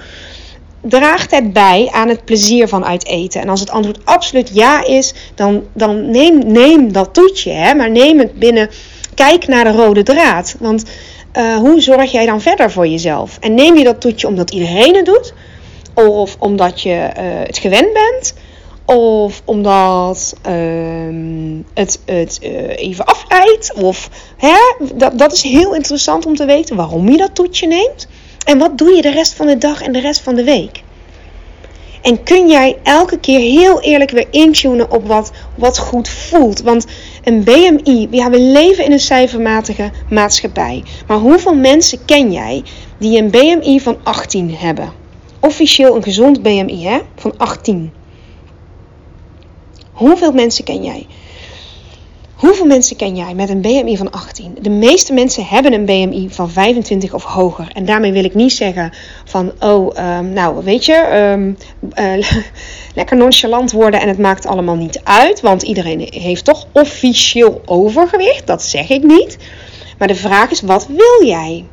draagt 0.83 1.31
het 1.31 1.53
bij 1.53 1.89
aan 1.93 2.09
het 2.09 2.25
plezier 2.25 2.69
van 2.69 2.85
uit 2.85 3.07
eten? 3.07 3.41
En 3.41 3.49
als 3.49 3.61
het 3.61 3.71
antwoord 3.71 4.05
absoluut 4.05 4.51
ja 4.53 4.85
is, 4.85 5.15
dan, 5.35 5.65
dan 5.73 6.11
neem, 6.11 6.53
neem 6.53 6.93
dat 6.93 7.15
toetje. 7.15 7.51
Hè? 7.51 7.75
Maar 7.75 7.91
neem 7.91 8.19
het 8.19 8.39
binnen. 8.39 8.71
Kijk 9.15 9.47
naar 9.47 9.65
de 9.65 9.71
rode 9.73 10.03
draad. 10.03 10.57
Want 10.59 10.85
uh, 11.37 11.57
hoe 11.57 11.81
zorg 11.81 12.13
jij 12.13 12.27
dan 12.27 12.41
verder 12.41 12.71
voor 12.71 12.87
jezelf? 12.87 13.39
En 13.41 13.55
neem 13.55 13.77
je 13.77 13.85
dat 13.85 14.01
toetje 14.01 14.27
omdat 14.27 14.51
iedereen 14.51 14.97
het 14.97 15.07
doet? 15.07 15.35
Of 15.95 16.37
omdat 16.39 16.81
je 16.83 16.91
uh, 16.91 17.25
het 17.47 17.59
gewend 17.59 17.93
bent? 17.93 18.35
Of 18.85 19.43
omdat 19.45 20.35
uh, 20.49 21.65
het, 21.75 22.01
het 22.05 22.39
uh, 22.43 22.77
even 22.77 23.05
afleidt? 23.05 23.73
Of, 23.75 24.11
hè? 24.37 24.87
Dat, 24.95 25.19
dat 25.19 25.33
is 25.33 25.43
heel 25.43 25.75
interessant 25.75 26.27
om 26.27 26.37
te 26.37 26.45
weten 26.45 26.77
waarom 26.77 27.09
je 27.09 27.17
dat 27.17 27.35
toetje 27.35 27.67
neemt. 27.67 28.09
En 28.45 28.59
wat 28.59 28.79
doe 28.79 28.95
je 28.95 29.03
de 29.03 29.11
rest 29.11 29.35
van 29.35 29.47
de 29.47 29.59
dag 29.59 29.83
en 29.83 29.93
de 29.93 30.01
rest 30.01 30.21
van 30.21 30.35
de 30.35 30.45
week? 30.45 30.83
En 32.03 32.23
kun 32.23 32.49
jij 32.49 32.77
elke 32.83 33.19
keer 33.19 33.39
heel 33.39 33.81
eerlijk 33.81 34.11
weer 34.11 34.27
intunen 34.31 34.91
op 34.91 35.07
wat, 35.07 35.33
wat 35.55 35.79
goed 35.79 36.09
voelt? 36.09 36.61
Want 36.61 36.87
een 37.25 37.45
BMI, 37.45 38.09
we 38.11 38.41
leven 38.41 38.85
in 38.85 38.93
een 38.93 39.01
cijfermatige 39.01 39.91
maatschappij. 40.11 40.83
Maar 41.07 41.19
hoeveel 41.19 41.55
mensen 41.55 42.05
ken 42.05 42.33
jij 42.33 42.63
die 42.99 43.19
een 43.19 43.31
BMI 43.31 43.81
van 43.81 43.99
18 44.03 44.55
hebben? 44.55 44.93
Officieel 45.41 45.97
een 45.97 46.03
gezond 46.03 46.43
BMI 46.43 46.85
hè? 46.85 46.99
van 47.17 47.35
18. 47.37 47.93
Hoeveel 49.93 50.33
mensen 50.33 50.65
ken 50.65 50.85
jij? 50.85 51.07
Hoeveel 52.39 52.67
mensen 52.67 52.97
ken 52.97 53.17
jij 53.17 53.35
met 53.35 53.49
een 53.49 53.61
BMI 53.61 53.97
van 53.97 54.11
18? 54.11 54.57
De 54.61 54.71
meeste 54.71 55.13
mensen 55.13 55.45
hebben 55.45 55.73
een 55.73 55.85
BMI 55.85 56.29
van 56.31 56.51
25 56.51 57.15
of 57.15 57.25
hoger. 57.25 57.71
En 57.73 57.85
daarmee 57.85 58.13
wil 58.13 58.25
ik 58.25 58.35
niet 58.35 58.53
zeggen 58.53 58.93
van, 59.25 59.53
oh, 59.61 60.19
um, 60.19 60.33
nou 60.33 60.65
weet 60.65 60.85
je, 60.85 61.33
um, 61.35 61.57
uh, 61.99 62.25
lekker 62.95 63.17
nonchalant 63.17 63.73
worden 63.73 64.01
en 64.01 64.09
het 64.09 64.19
maakt 64.19 64.47
allemaal 64.47 64.75
niet 64.75 65.01
uit. 65.05 65.41
Want 65.41 65.63
iedereen 65.63 66.09
heeft 66.11 66.45
toch 66.45 66.67
officieel 66.73 67.63
overgewicht, 67.65 68.47
dat 68.47 68.63
zeg 68.63 68.89
ik 68.89 69.03
niet. 69.03 69.37
Maar 69.99 70.09
de 70.09 70.15
vraag 70.15 70.51
is, 70.51 70.61
wat 70.61 70.87
wil 70.87 71.27
jij? 71.27 71.65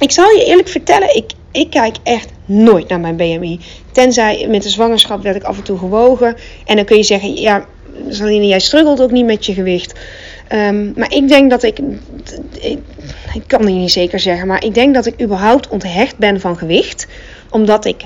Ik 0.00 0.10
zal 0.10 0.30
je 0.30 0.44
eerlijk 0.44 0.68
vertellen, 0.68 1.16
ik, 1.16 1.32
ik 1.52 1.70
kijk 1.70 1.96
echt 2.02 2.28
nooit 2.44 2.88
naar 2.88 3.00
mijn 3.00 3.16
BMI. 3.16 3.60
Tenzij 3.92 4.46
met 4.48 4.62
de 4.62 4.68
zwangerschap 4.68 5.22
werd 5.22 5.36
ik 5.36 5.44
af 5.44 5.56
en 5.56 5.64
toe 5.64 5.78
gewogen. 5.78 6.36
En 6.64 6.76
dan 6.76 6.84
kun 6.84 6.96
je 6.96 7.02
zeggen, 7.02 7.34
ja, 7.34 7.66
Saline, 8.08 8.46
jij 8.46 8.60
struggelt 8.60 9.00
ook 9.00 9.10
niet 9.10 9.24
met 9.26 9.46
je 9.46 9.54
gewicht. 9.54 9.94
Um, 10.52 10.92
maar 10.96 11.12
ik 11.12 11.28
denk 11.28 11.50
dat 11.50 11.62
ik, 11.62 11.78
ik, 12.60 12.78
ik 13.34 13.42
kan 13.46 13.60
het 13.60 13.74
niet 13.74 13.92
zeker 13.92 14.20
zeggen, 14.20 14.46
maar 14.46 14.64
ik 14.64 14.74
denk 14.74 14.94
dat 14.94 15.06
ik 15.06 15.22
überhaupt 15.22 15.68
onthecht 15.68 16.18
ben 16.18 16.40
van 16.40 16.56
gewicht. 16.56 17.06
Omdat 17.50 17.84
ik, 17.84 18.02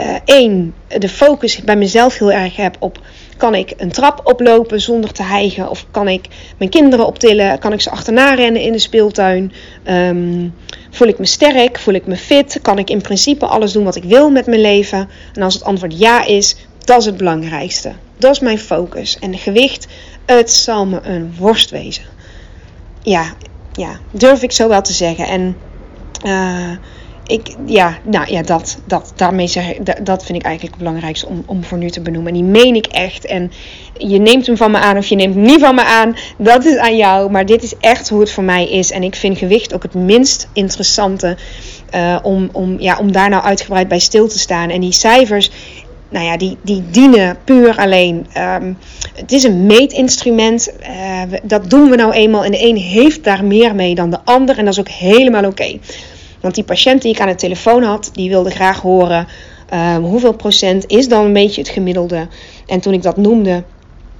uh, 0.00 0.14
één, 0.24 0.74
de 0.98 1.08
focus 1.08 1.62
bij 1.62 1.76
mezelf 1.76 2.18
heel 2.18 2.32
erg 2.32 2.56
heb 2.56 2.76
op, 2.78 3.00
kan 3.36 3.54
ik 3.54 3.72
een 3.76 3.92
trap 3.92 4.20
oplopen 4.24 4.80
zonder 4.80 5.12
te 5.12 5.22
hijgen? 5.22 5.70
Of 5.70 5.86
kan 5.90 6.08
ik 6.08 6.26
mijn 6.58 6.70
kinderen 6.70 7.06
optillen? 7.06 7.58
Kan 7.58 7.72
ik 7.72 7.80
ze 7.80 7.90
achterna 7.90 8.34
rennen 8.34 8.62
in 8.62 8.72
de 8.72 8.78
speeltuin? 8.78 9.52
Um, 9.84 10.54
voel 10.90 11.08
ik 11.08 11.18
me 11.18 11.26
sterk? 11.26 11.78
Voel 11.78 11.94
ik 11.94 12.06
me 12.06 12.16
fit? 12.16 12.58
Kan 12.62 12.78
ik 12.78 12.90
in 12.90 13.00
principe 13.00 13.46
alles 13.46 13.72
doen 13.72 13.84
wat 13.84 13.96
ik 13.96 14.04
wil 14.04 14.30
met 14.30 14.46
mijn 14.46 14.60
leven? 14.60 15.08
En 15.34 15.42
als 15.42 15.54
het 15.54 15.64
antwoord 15.64 15.98
ja 15.98 16.24
is, 16.24 16.56
dat 16.90 16.98
is 16.98 17.06
het 17.06 17.16
belangrijkste. 17.16 17.92
Dat 18.18 18.32
is 18.32 18.40
mijn 18.40 18.58
focus. 18.58 19.18
En 19.18 19.38
gewicht, 19.38 19.86
het 20.26 20.50
zal 20.52 20.86
me 20.86 21.00
een 21.02 21.34
worst 21.38 21.70
wezen. 21.70 22.04
Ja, 23.02 23.32
ja 23.72 23.98
durf 24.10 24.42
ik 24.42 24.52
zo 24.52 24.68
wel 24.68 24.82
te 24.82 24.92
zeggen. 24.92 25.26
En 25.26 25.56
uh, 26.24 26.70
ik, 27.26 27.54
ja, 27.66 27.98
nou 28.02 28.32
ja, 28.32 28.42
dat, 28.42 28.78
dat, 28.84 29.12
daarmee 29.16 29.46
zeg, 29.46 29.76
dat, 29.76 29.98
dat 30.02 30.24
vind 30.24 30.38
ik 30.38 30.44
eigenlijk 30.44 30.74
het 30.74 30.84
belangrijkste 30.84 31.26
om, 31.26 31.42
om 31.46 31.64
voor 31.64 31.78
nu 31.78 31.90
te 31.90 32.00
benoemen. 32.00 32.32
En 32.32 32.38
die 32.42 32.62
meen 32.62 32.74
ik 32.74 32.86
echt. 32.86 33.24
En 33.24 33.52
je 33.96 34.18
neemt 34.18 34.46
hem 34.46 34.56
van 34.56 34.70
me 34.70 34.78
aan 34.78 34.96
of 34.96 35.06
je 35.06 35.16
neemt 35.16 35.34
hem 35.34 35.44
niet 35.44 35.60
van 35.60 35.74
me 35.74 35.84
aan. 35.84 36.16
Dat 36.38 36.64
is 36.64 36.76
aan 36.76 36.96
jou. 36.96 37.30
Maar 37.30 37.46
dit 37.46 37.62
is 37.62 37.74
echt 37.80 38.08
hoe 38.08 38.20
het 38.20 38.30
voor 38.30 38.44
mij 38.44 38.70
is. 38.70 38.90
En 38.90 39.02
ik 39.02 39.14
vind 39.14 39.38
gewicht 39.38 39.74
ook 39.74 39.82
het 39.82 39.94
minst 39.94 40.48
interessante. 40.52 41.36
Uh, 41.94 42.18
om, 42.22 42.48
om, 42.52 42.80
ja, 42.80 42.98
om 42.98 43.12
daar 43.12 43.28
nou 43.28 43.42
uitgebreid 43.42 43.88
bij 43.88 43.98
stil 43.98 44.28
te 44.28 44.38
staan. 44.38 44.70
En 44.70 44.80
die 44.80 44.92
cijfers, 44.92 45.50
nou 46.10 46.24
ja, 46.24 46.36
die, 46.36 46.56
die 46.62 46.84
dienen 46.90 47.38
puur 47.44 47.76
alleen. 47.76 48.26
Um, 48.38 48.78
het 49.14 49.32
is 49.32 49.42
een 49.42 49.66
meetinstrument. 49.66 50.72
Uh, 50.80 51.22
dat 51.42 51.70
doen 51.70 51.90
we 51.90 51.96
nou 51.96 52.12
eenmaal. 52.12 52.44
En 52.44 52.50
de 52.50 52.66
een 52.66 52.76
heeft 52.76 53.24
daar 53.24 53.44
meer 53.44 53.74
mee 53.74 53.94
dan 53.94 54.10
de 54.10 54.18
ander. 54.24 54.58
En 54.58 54.64
dat 54.64 54.72
is 54.72 54.80
ook 54.80 54.88
helemaal 54.88 55.44
oké. 55.44 55.78
Want 56.40 56.54
die 56.54 56.64
patiënt 56.64 57.02
die 57.02 57.12
ik 57.12 57.20
aan 57.20 57.28
de 57.28 57.34
telefoon 57.34 57.82
had, 57.82 58.10
die 58.12 58.28
wilde 58.28 58.50
graag 58.50 58.80
horen 58.80 59.26
ehm, 59.68 60.02
hoeveel 60.02 60.32
procent 60.32 60.86
is 60.86 61.08
dan 61.08 61.24
een 61.24 61.32
beetje 61.32 61.60
het 61.60 61.70
gemiddelde. 61.70 62.28
En 62.66 62.80
toen 62.80 62.92
ik 62.92 63.02
dat 63.02 63.16
noemde, 63.16 63.64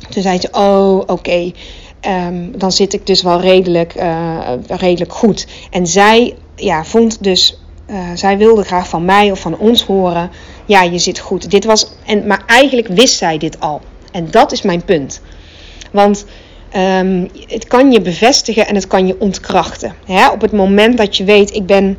toen 0.08 0.22
zei 0.22 0.40
ze: 0.40 0.48
Oh, 0.52 1.02
oké. 1.06 1.52
Ehm, 2.00 2.50
dan 2.56 2.72
zit 2.72 2.92
ik 2.92 3.06
dus 3.06 3.22
wel 3.22 3.40
redelijk, 3.40 3.94
uh, 3.96 4.50
redelijk 4.66 5.12
goed. 5.12 5.46
En 5.70 5.86
zij 5.86 6.34
ja, 6.56 6.84
vond 6.84 7.22
dus, 7.22 7.60
uh, 7.90 8.10
zij 8.14 8.38
wilde 8.38 8.64
graag 8.64 8.88
van 8.88 9.04
mij 9.04 9.30
of 9.30 9.40
van 9.40 9.58
ons 9.58 9.84
horen: 9.84 10.30
ja, 10.70 10.82
je 10.82 10.98
zit 10.98 11.18
goed. 11.18 11.50
Dit 11.50 11.64
was, 11.64 11.86
en, 12.06 12.26
maar 12.26 12.42
eigenlijk 12.46 12.88
wist 12.88 13.16
zij 13.16 13.38
dit 13.38 13.60
al. 13.60 13.80
En 14.12 14.30
dat 14.30 14.52
is 14.52 14.62
mijn 14.62 14.84
punt. 14.84 15.20
Want 15.90 16.24
um, 16.76 17.30
het 17.46 17.66
kan 17.66 17.92
je 17.92 18.00
bevestigen 18.00 18.66
en 18.66 18.74
het 18.74 18.86
kan 18.86 19.06
je 19.06 19.16
ontkrachten. 19.18 19.94
Hè? 20.04 20.28
Op 20.28 20.40
het 20.40 20.52
moment 20.52 20.96
dat 20.96 21.16
je 21.16 21.24
weet, 21.24 21.54
ik 21.54 21.66
ben. 21.66 21.98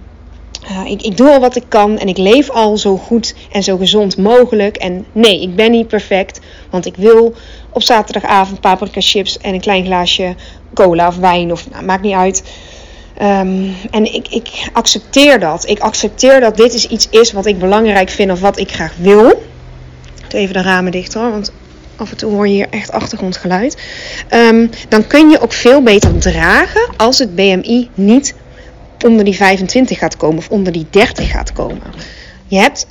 Uh, 0.71 0.91
ik, 0.91 1.01
ik 1.01 1.17
doe 1.17 1.29
al 1.29 1.39
wat 1.39 1.55
ik 1.55 1.63
kan 1.67 1.97
en 1.97 2.07
ik 2.07 2.17
leef 2.17 2.49
al 2.49 2.77
zo 2.77 2.97
goed 2.97 3.35
en 3.51 3.63
zo 3.63 3.77
gezond 3.77 4.17
mogelijk. 4.17 4.77
En 4.77 5.05
nee, 5.11 5.41
ik 5.41 5.55
ben 5.55 5.71
niet 5.71 5.87
perfect. 5.87 6.39
Want 6.69 6.85
ik 6.85 6.95
wil 6.95 7.33
op 7.69 7.83
zaterdagavond 7.83 8.61
paprika 8.61 9.01
chips 9.01 9.37
en 9.37 9.53
een 9.53 9.61
klein 9.61 9.85
glaasje 9.85 10.35
cola 10.73 11.07
of 11.07 11.17
wijn 11.17 11.51
of 11.51 11.69
nou, 11.69 11.85
maakt 11.85 12.01
niet 12.01 12.13
uit. 12.13 12.43
Um, 13.21 13.75
en 13.91 14.13
ik, 14.13 14.27
ik 14.27 14.69
accepteer 14.73 15.39
dat. 15.39 15.67
Ik 15.67 15.79
accepteer 15.79 16.39
dat 16.39 16.57
dit 16.57 16.73
is 16.73 16.87
iets 16.87 17.09
is 17.09 17.31
wat 17.31 17.45
ik 17.45 17.59
belangrijk 17.59 18.09
vind 18.09 18.31
of 18.31 18.39
wat 18.39 18.59
ik 18.59 18.71
graag 18.71 18.95
wil. 18.97 19.43
Doe 20.27 20.39
even 20.39 20.53
de 20.53 20.61
ramen 20.61 20.91
dicht 20.91 21.13
hoor, 21.13 21.31
want 21.31 21.51
af 21.95 22.11
en 22.11 22.17
toe 22.17 22.31
hoor 22.31 22.47
je 22.47 22.53
hier 22.53 22.69
echt 22.69 22.91
achtergrondgeluid. 22.91 23.77
Um, 24.33 24.69
dan 24.89 25.07
kun 25.07 25.29
je 25.29 25.41
ook 25.41 25.53
veel 25.53 25.81
beter 25.81 26.17
dragen 26.17 26.89
als 26.97 27.19
het 27.19 27.35
BMI 27.35 27.89
niet 27.93 28.35
onder 29.05 29.25
die 29.25 29.35
25 29.35 29.97
gaat 29.97 30.17
komen 30.17 30.37
of 30.37 30.49
onder 30.49 30.73
die 30.73 30.85
30 30.89 31.31
gaat 31.31 31.53
komen. 31.53 31.81
Je, 32.47 32.57
hebt, 32.57 32.87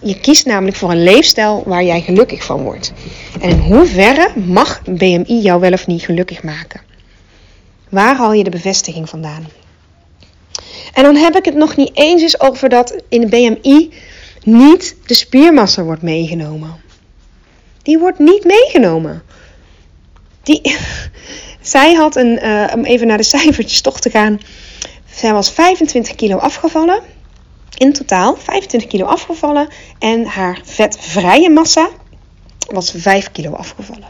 je 0.00 0.20
kiest 0.20 0.46
namelijk 0.46 0.76
voor 0.76 0.90
een 0.90 1.02
leefstijl 1.02 1.62
waar 1.66 1.84
jij 1.84 2.00
gelukkig 2.00 2.44
van 2.44 2.62
wordt. 2.62 2.92
En 3.40 3.50
in 3.50 3.58
hoeverre 3.58 4.28
mag 4.34 4.82
BMI 4.82 5.40
jou 5.40 5.60
wel 5.60 5.72
of 5.72 5.86
niet 5.86 6.02
gelukkig 6.02 6.42
maken? 6.42 6.83
Waar 7.94 8.16
haal 8.16 8.32
je 8.32 8.44
de 8.44 8.50
bevestiging 8.50 9.08
vandaan? 9.08 9.46
En 10.92 11.02
dan 11.02 11.16
heb 11.16 11.36
ik 11.36 11.44
het 11.44 11.54
nog 11.54 11.76
niet 11.76 11.90
eens 11.96 12.40
over 12.40 12.68
dat 12.68 13.02
in 13.08 13.20
de 13.20 13.26
BMI 13.26 13.92
niet 14.42 14.96
de 15.06 15.14
spiermassa 15.14 15.82
wordt 15.82 16.02
meegenomen. 16.02 16.80
Die 17.82 17.98
wordt 17.98 18.18
niet 18.18 18.44
meegenomen. 18.44 19.22
Die, 20.42 20.60
zij 21.60 21.94
had 21.94 22.16
een, 22.16 22.44
uh, 22.44 22.72
om 22.74 22.84
even 22.84 23.06
naar 23.06 23.16
de 23.16 23.22
cijfertjes 23.36 23.80
toch 23.80 24.00
te 24.00 24.10
gaan. 24.10 24.40
Zij 25.10 25.32
was 25.32 25.50
25 25.50 26.14
kilo 26.14 26.36
afgevallen. 26.36 27.02
In 27.76 27.92
totaal 27.92 28.36
25 28.36 28.90
kilo 28.90 29.04
afgevallen. 29.04 29.68
En 29.98 30.24
haar 30.24 30.60
vetvrije 30.64 31.50
massa 31.50 31.88
was 32.66 32.92
5 32.96 33.32
kilo 33.32 33.52
afgevallen. 33.52 34.08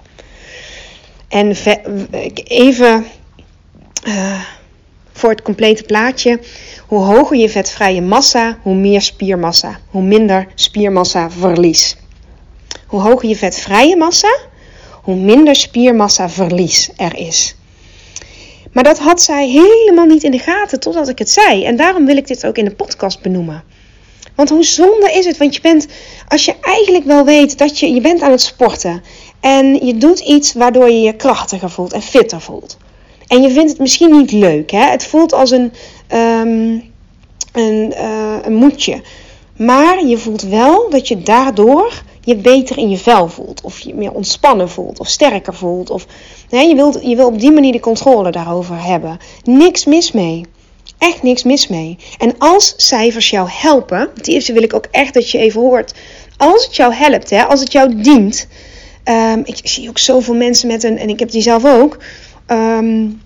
En 1.28 1.56
even 2.44 3.06
uh, 4.04 4.40
voor 5.12 5.30
het 5.30 5.42
complete 5.42 5.82
plaatje. 5.82 6.40
Hoe 6.86 7.04
hoger 7.04 7.36
je 7.36 7.48
vetvrije 7.48 8.02
massa, 8.02 8.58
hoe 8.62 8.74
meer 8.74 9.02
spiermassa. 9.02 9.78
Hoe 9.90 10.02
minder 10.02 10.46
spiermassa 10.54 11.30
verlies. 11.30 11.96
Hoe 12.86 13.00
hoger 13.00 13.28
je 13.28 13.36
vetvrije 13.36 13.96
massa, 13.96 14.36
hoe 15.02 15.16
minder 15.16 15.54
spiermassa 15.54 16.28
verlies 16.28 16.90
er 16.96 17.16
is. 17.16 17.56
Maar 18.72 18.84
dat 18.84 18.98
had 18.98 19.22
zij 19.22 19.48
helemaal 19.48 20.06
niet 20.06 20.22
in 20.22 20.30
de 20.30 20.38
gaten 20.38 20.80
totdat 20.80 21.08
ik 21.08 21.18
het 21.18 21.30
zei. 21.30 21.64
En 21.64 21.76
daarom 21.76 22.06
wil 22.06 22.16
ik 22.16 22.26
dit 22.26 22.46
ook 22.46 22.56
in 22.58 22.64
de 22.64 22.74
podcast 22.74 23.20
benoemen. 23.20 23.64
Want 24.34 24.48
hoe 24.48 24.64
zonde 24.64 25.12
is 25.12 25.26
het? 25.26 25.36
Want 25.36 25.54
je 25.54 25.60
bent, 25.60 25.86
als 26.28 26.44
je 26.44 26.54
eigenlijk 26.60 27.04
wel 27.04 27.24
weet 27.24 27.58
dat 27.58 27.78
je, 27.78 27.90
je 27.90 28.00
bent 28.00 28.22
aan 28.22 28.30
het 28.30 28.40
sporten. 28.40 29.02
En 29.40 29.86
je 29.86 29.98
doet 29.98 30.18
iets 30.18 30.52
waardoor 30.52 30.90
je 30.90 31.00
je 31.00 31.16
krachtiger 31.16 31.70
voelt 31.70 31.92
en 31.92 32.02
fitter 32.02 32.40
voelt. 32.40 32.76
En 33.34 33.42
je 33.42 33.50
vindt 33.50 33.70
het 33.70 33.80
misschien 33.80 34.10
niet 34.10 34.32
leuk. 34.32 34.70
Hè? 34.70 34.90
Het 34.90 35.06
voelt 35.06 35.32
als 35.32 35.50
een, 35.50 35.72
um, 36.12 36.82
een, 37.52 37.94
uh, 37.96 38.36
een 38.42 38.54
moedje. 38.54 39.02
Maar 39.56 40.04
je 40.06 40.18
voelt 40.18 40.42
wel 40.42 40.90
dat 40.90 41.08
je 41.08 41.22
daardoor 41.22 42.02
je 42.20 42.36
beter 42.36 42.78
in 42.78 42.90
je 42.90 42.98
vel 42.98 43.28
voelt. 43.28 43.60
Of 43.60 43.80
je 43.80 43.94
meer 43.94 44.12
ontspannen 44.12 44.70
voelt. 44.70 45.00
Of 45.00 45.08
sterker 45.08 45.54
voelt. 45.54 45.90
Of, 45.90 46.06
hè, 46.50 46.60
je, 46.60 46.74
wilt, 46.74 46.98
je 47.02 47.16
wil 47.16 47.26
op 47.26 47.40
die 47.40 47.50
manier 47.50 47.72
de 47.72 47.80
controle 47.80 48.30
daarover 48.30 48.82
hebben. 48.82 49.18
Niks 49.44 49.84
mis 49.84 50.12
mee. 50.12 50.44
Echt 50.98 51.22
niks 51.22 51.42
mis 51.42 51.68
mee. 51.68 51.96
En 52.18 52.34
als 52.38 52.74
cijfers 52.76 53.30
jou 53.30 53.48
helpen. 53.50 54.10
Die 54.14 54.34
eerste 54.34 54.52
wil 54.52 54.62
ik 54.62 54.74
ook 54.74 54.86
echt 54.90 55.14
dat 55.14 55.30
je 55.30 55.38
even 55.38 55.60
hoort. 55.60 55.94
Als 56.36 56.64
het 56.64 56.76
jou 56.76 56.94
helpt. 56.94 57.30
Hè, 57.30 57.44
als 57.44 57.60
het 57.60 57.72
jou 57.72 58.02
dient. 58.02 58.48
Um, 59.04 59.42
ik 59.44 59.60
zie 59.62 59.88
ook 59.88 59.98
zoveel 59.98 60.34
mensen 60.34 60.68
met 60.68 60.84
een. 60.84 60.98
En 60.98 61.08
ik 61.08 61.18
heb 61.18 61.30
die 61.30 61.42
zelf 61.42 61.64
ook 61.64 61.98
um, 62.46 63.20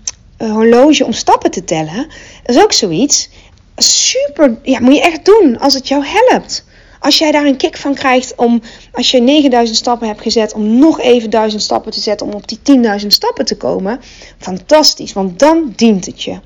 horloge 0.47 1.05
om 1.05 1.13
stappen 1.13 1.51
te 1.51 1.63
tellen. 1.63 2.07
Dat 2.43 2.55
is 2.55 2.61
ook 2.61 2.73
zoiets. 2.73 3.29
Super, 3.75 4.57
ja, 4.63 4.79
moet 4.79 4.95
je 4.95 5.01
echt 5.01 5.25
doen 5.25 5.59
als 5.59 5.73
het 5.73 5.87
jou 5.87 6.05
helpt. 6.05 6.67
Als 6.99 7.17
jij 7.17 7.31
daar 7.31 7.45
een 7.45 7.57
kick 7.57 7.77
van 7.77 7.93
krijgt 7.93 8.35
om, 8.35 8.61
als 8.91 9.11
je 9.11 9.19
9000 9.21 9.77
stappen 9.77 10.07
hebt 10.07 10.21
gezet, 10.21 10.53
om 10.53 10.77
nog 10.77 11.01
even 11.01 11.29
1000 11.29 11.61
stappen 11.61 11.91
te 11.91 11.99
zetten 11.99 12.27
om 12.27 12.33
op 12.33 12.47
die 12.47 12.59
10.000 13.01 13.07
stappen 13.07 13.45
te 13.45 13.57
komen. 13.57 13.99
Fantastisch, 14.37 15.13
want 15.13 15.39
dan 15.39 15.73
dient 15.75 16.05
het 16.05 16.23
je. 16.23 16.39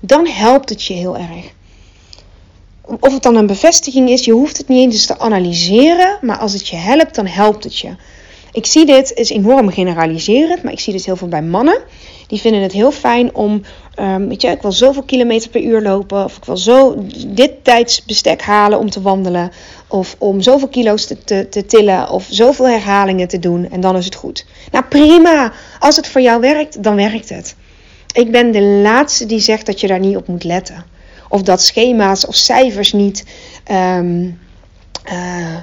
Dan 0.00 0.26
helpt 0.26 0.68
het 0.68 0.82
je 0.82 0.94
heel 0.94 1.16
erg. 1.16 1.52
Of 3.00 3.12
het 3.12 3.22
dan 3.22 3.36
een 3.36 3.46
bevestiging 3.46 4.10
is, 4.10 4.24
je 4.24 4.32
hoeft 4.32 4.56
het 4.56 4.68
niet 4.68 4.92
eens 4.92 5.06
te 5.06 5.18
analyseren, 5.18 6.18
maar 6.20 6.38
als 6.38 6.52
het 6.52 6.68
je 6.68 6.76
helpt, 6.76 7.14
dan 7.14 7.26
helpt 7.26 7.64
het 7.64 7.78
je. 7.78 7.96
Ik 8.54 8.66
zie 8.66 8.86
dit, 8.86 9.12
is 9.12 9.30
enorm 9.30 9.70
generaliserend, 9.70 10.62
maar 10.62 10.72
ik 10.72 10.80
zie 10.80 10.92
dit 10.92 11.04
heel 11.04 11.16
veel 11.16 11.28
bij 11.28 11.42
mannen. 11.42 11.82
Die 12.26 12.40
vinden 12.40 12.62
het 12.62 12.72
heel 12.72 12.92
fijn 12.92 13.34
om, 13.34 13.62
um, 14.00 14.28
weet 14.28 14.42
je, 14.42 14.48
ik 14.48 14.62
wil 14.62 14.72
zoveel 14.72 15.02
kilometer 15.02 15.50
per 15.50 15.62
uur 15.62 15.82
lopen. 15.82 16.24
Of 16.24 16.36
ik 16.36 16.44
wil 16.44 16.56
zo 16.56 17.04
dit 17.26 17.64
tijdsbestek 17.64 18.42
halen 18.42 18.78
om 18.78 18.90
te 18.90 19.02
wandelen. 19.02 19.50
Of 19.88 20.16
om 20.18 20.40
zoveel 20.40 20.68
kilo's 20.68 21.06
te, 21.06 21.48
te, 21.48 21.66
tillen. 21.66 22.10
Of 22.10 22.26
zoveel 22.30 22.68
herhalingen 22.68 23.28
te 23.28 23.38
doen. 23.38 23.70
En 23.70 23.80
dan 23.80 23.96
is 23.96 24.04
het 24.04 24.14
goed. 24.14 24.46
Nou 24.70 24.84
prima, 24.84 25.52
als 25.78 25.96
het 25.96 26.08
voor 26.08 26.20
jou 26.20 26.40
werkt, 26.40 26.82
dan 26.82 26.96
werkt 26.96 27.28
het. 27.28 27.56
Ik 28.12 28.30
ben 28.30 28.52
de 28.52 28.62
laatste 28.62 29.26
die 29.26 29.40
zegt 29.40 29.66
dat 29.66 29.80
je 29.80 29.86
daar 29.86 30.00
niet 30.00 30.16
op 30.16 30.26
moet 30.26 30.44
letten. 30.44 30.84
Of 31.28 31.42
dat 31.42 31.62
schema's 31.62 32.26
of 32.26 32.34
cijfers 32.34 32.92
niet... 32.92 33.24
Um, 33.70 34.38
uh, 35.12 35.56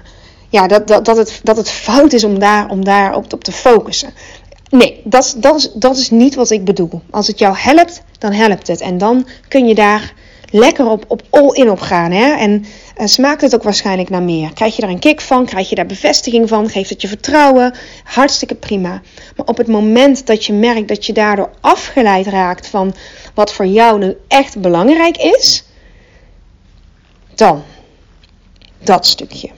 ja, 0.52 0.68
dat, 0.68 0.88
dat, 0.88 1.06
dat, 1.06 1.18
het, 1.18 1.40
dat 1.44 1.58
het 1.58 1.70
fout 1.70 2.14
is 2.14 2.24
om 2.24 2.40
daar, 2.40 2.70
om 2.70 2.84
daar 2.84 3.16
op, 3.16 3.34
op 3.34 3.44
te 3.44 3.52
focussen. 3.52 4.14
Nee, 4.70 5.02
dat, 5.04 5.36
dat, 5.38 5.56
is, 5.56 5.72
dat 5.74 5.98
is 5.98 6.10
niet 6.10 6.36
wat 6.36 6.50
ik 6.50 6.66
bedoel. 6.66 7.02
Als 7.10 7.28
het 7.28 7.40
jou 7.40 7.56
helpt, 7.58 8.02
dan 8.18 8.32
helpt 8.32 8.68
het. 8.68 8.82
En 8.82 8.98
dan 8.98 9.28
kun 9.48 9.68
je 9.68 9.76
daar 9.76 10.14
lekker 10.50 10.90
op, 10.90 11.06
op 11.08 11.22
all 11.30 11.50
in 11.54 11.70
op 11.70 11.80
gaan. 11.80 12.12
Hè? 12.12 12.32
En 12.32 12.66
uh, 12.98 13.08
smaakt 13.08 13.42
het 13.42 13.56
ook 13.56 13.64
waarschijnlijk 13.64 14.10
naar 14.10 14.24
meer. 14.24 14.54
Krijg 14.54 14.76
je 14.76 14.82
daar 14.82 14.90
een 14.90 15.00
kick 15.00 15.22
van? 15.22 15.46
Krijg 15.46 15.70
je 15.70 15.76
daar 15.76 15.86
bevestiging 15.86 16.50
van? 16.50 16.70
Geeft 16.70 16.90
het 16.90 17.02
je 17.02 17.08
vertrouwen? 17.08 17.74
Hartstikke 18.04 18.56
prima. 18.56 19.02
Maar 19.36 19.46
op 19.46 19.58
het 19.58 19.68
moment 19.68 20.28
dat 20.28 20.46
je 20.46 20.54
merkt 20.54 20.88
dat 20.88 21.06
je 21.06 21.14
daardoor 21.14 21.50
afgeleid 21.62 22.28
raakt 22.28 22.68
van 22.68 22.94
wat 23.34 23.54
voor 23.54 23.66
jou 23.66 24.00
nu 24.00 24.16
echt 24.28 24.62
belangrijk 24.62 25.18
is, 25.18 25.64
dan 27.36 27.64
dat 28.84 29.06
stukje. 29.06 29.50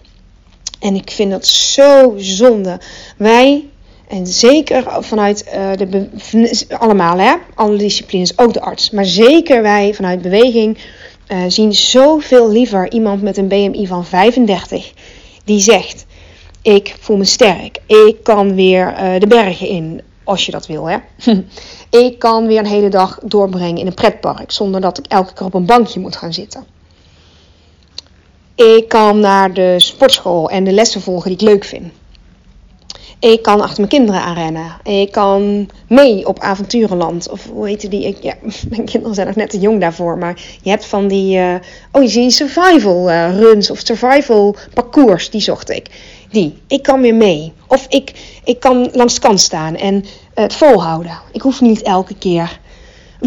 En 0.84 0.96
ik 0.96 1.12
vind 1.12 1.32
dat 1.32 1.48
zo 1.48 2.13
zonde. 2.18 2.80
Wij, 3.18 3.66
en 4.08 4.28
zeker 4.28 4.84
vanuit 5.00 5.46
uh, 5.56 5.72
de 5.78 6.10
allemaal, 6.78 7.18
hè, 7.18 7.34
alle 7.56 7.78
disciplines, 7.78 8.38
ook 8.38 8.54
de 8.54 8.62
arts, 8.62 8.90
maar 8.90 9.06
zeker 9.06 9.62
wij 9.62 9.94
vanuit 9.94 10.22
beweging 10.22 10.78
uh, 11.28 11.44
zien 11.48 11.74
zoveel 11.74 12.52
liever 12.52 12.92
iemand 12.92 13.22
met 13.22 13.38
een 13.38 13.48
BMI 13.48 13.88
van 13.88 14.06
35 14.06 14.94
die 15.44 15.60
zegt: 15.60 16.06
Ik 16.62 16.96
voel 17.00 17.18
me 17.18 17.25
sterk, 17.25 17.80
ik 17.88 18.16
kan 18.24 18.56
weer 18.56 18.94
uh, 18.94 19.20
de 19.20 19.28
bergen 19.28 19.68
in, 19.68 20.02
als 20.24 20.46
je 20.46 20.52
dat 20.52 20.68
wil, 20.68 20.86
hè. 20.86 20.98
ik 22.06 22.20
kan 22.20 22.48
weer 22.48 22.60
een 22.60 22.66
hele 22.66 22.90
dag 22.90 23.20
doorbrengen 23.24 23.78
in 23.78 23.88
een 23.88 23.94
pretpark 23.94 24.52
zonder 24.52 24.82
dat 24.82 24.98
ik 24.98 25.06
elke 25.08 25.34
keer 25.34 25.46
op 25.46 25.54
een 25.54 25.66
bankje 25.66 26.00
moet 26.00 26.16
gaan 26.16 26.34
zitten. 26.34 26.66
Ik 28.55 28.89
kan 28.89 29.19
naar 29.19 29.53
de 29.53 29.75
sportschool 29.77 30.50
en 30.50 30.63
de 30.63 30.72
lessen 30.72 31.01
volgen 31.01 31.29
die 31.29 31.39
ik 31.39 31.53
leuk 31.53 31.63
vind. 31.63 31.91
Ik 33.19 33.41
kan 33.41 33.62
achter 33.62 33.77
mijn 33.77 33.89
kinderen 33.89 34.22
aanrennen. 34.22 34.75
Ik 34.83 35.12
kan 35.12 35.69
mee 35.88 36.27
op 36.27 36.39
avonturenland. 36.39 37.29
Of 37.29 37.50
hoe 37.50 37.67
heet 37.67 37.89
die? 37.89 38.07
Ik, 38.07 38.17
ja, 38.22 38.33
mijn 38.69 38.86
kinderen 38.86 39.15
zijn 39.15 39.27
nog 39.27 39.36
net 39.36 39.50
te 39.50 39.60
jong 39.60 39.79
daarvoor. 39.79 40.17
Maar 40.17 40.41
je 40.62 40.69
hebt 40.69 40.86
van 40.86 41.07
die. 41.07 41.38
Uh, 41.38 41.55
oh, 41.91 42.01
je 42.01 42.07
ziet 42.07 42.33
survival 42.33 43.10
uh, 43.10 43.38
runs 43.39 43.72
of 43.72 43.79
survival 43.83 44.55
parcours. 44.74 45.29
Die 45.29 45.41
zocht 45.41 45.69
ik. 45.69 45.88
Die. 46.29 46.57
Ik 46.67 46.83
kan 46.83 47.01
weer 47.01 47.15
mee. 47.15 47.53
Of 47.67 47.86
ik, 47.89 48.12
ik 48.43 48.60
kan 48.60 48.89
langs 48.91 49.13
de 49.13 49.22
kant 49.22 49.39
staan 49.39 49.75
en 49.75 50.05
het 50.33 50.53
volhouden. 50.53 51.19
Ik 51.31 51.41
hoef 51.41 51.62
niet 51.62 51.81
elke 51.81 52.15
keer 52.15 52.60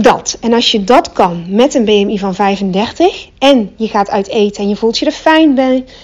dat. 0.02 0.36
En 0.40 0.52
als 0.52 0.70
je 0.70 0.84
dat 0.84 1.12
kan 1.12 1.44
met 1.48 1.74
een 1.74 1.84
BMI 1.84 2.18
van 2.18 2.34
35 2.34 3.28
en 3.38 3.72
je 3.76 3.88
gaat 3.88 4.10
uit 4.10 4.28
eten 4.28 4.62
en 4.62 4.68
je 4.68 4.76
voelt 4.76 4.98
je 4.98 5.06
er 5.06 5.12
fijn 5.12 5.54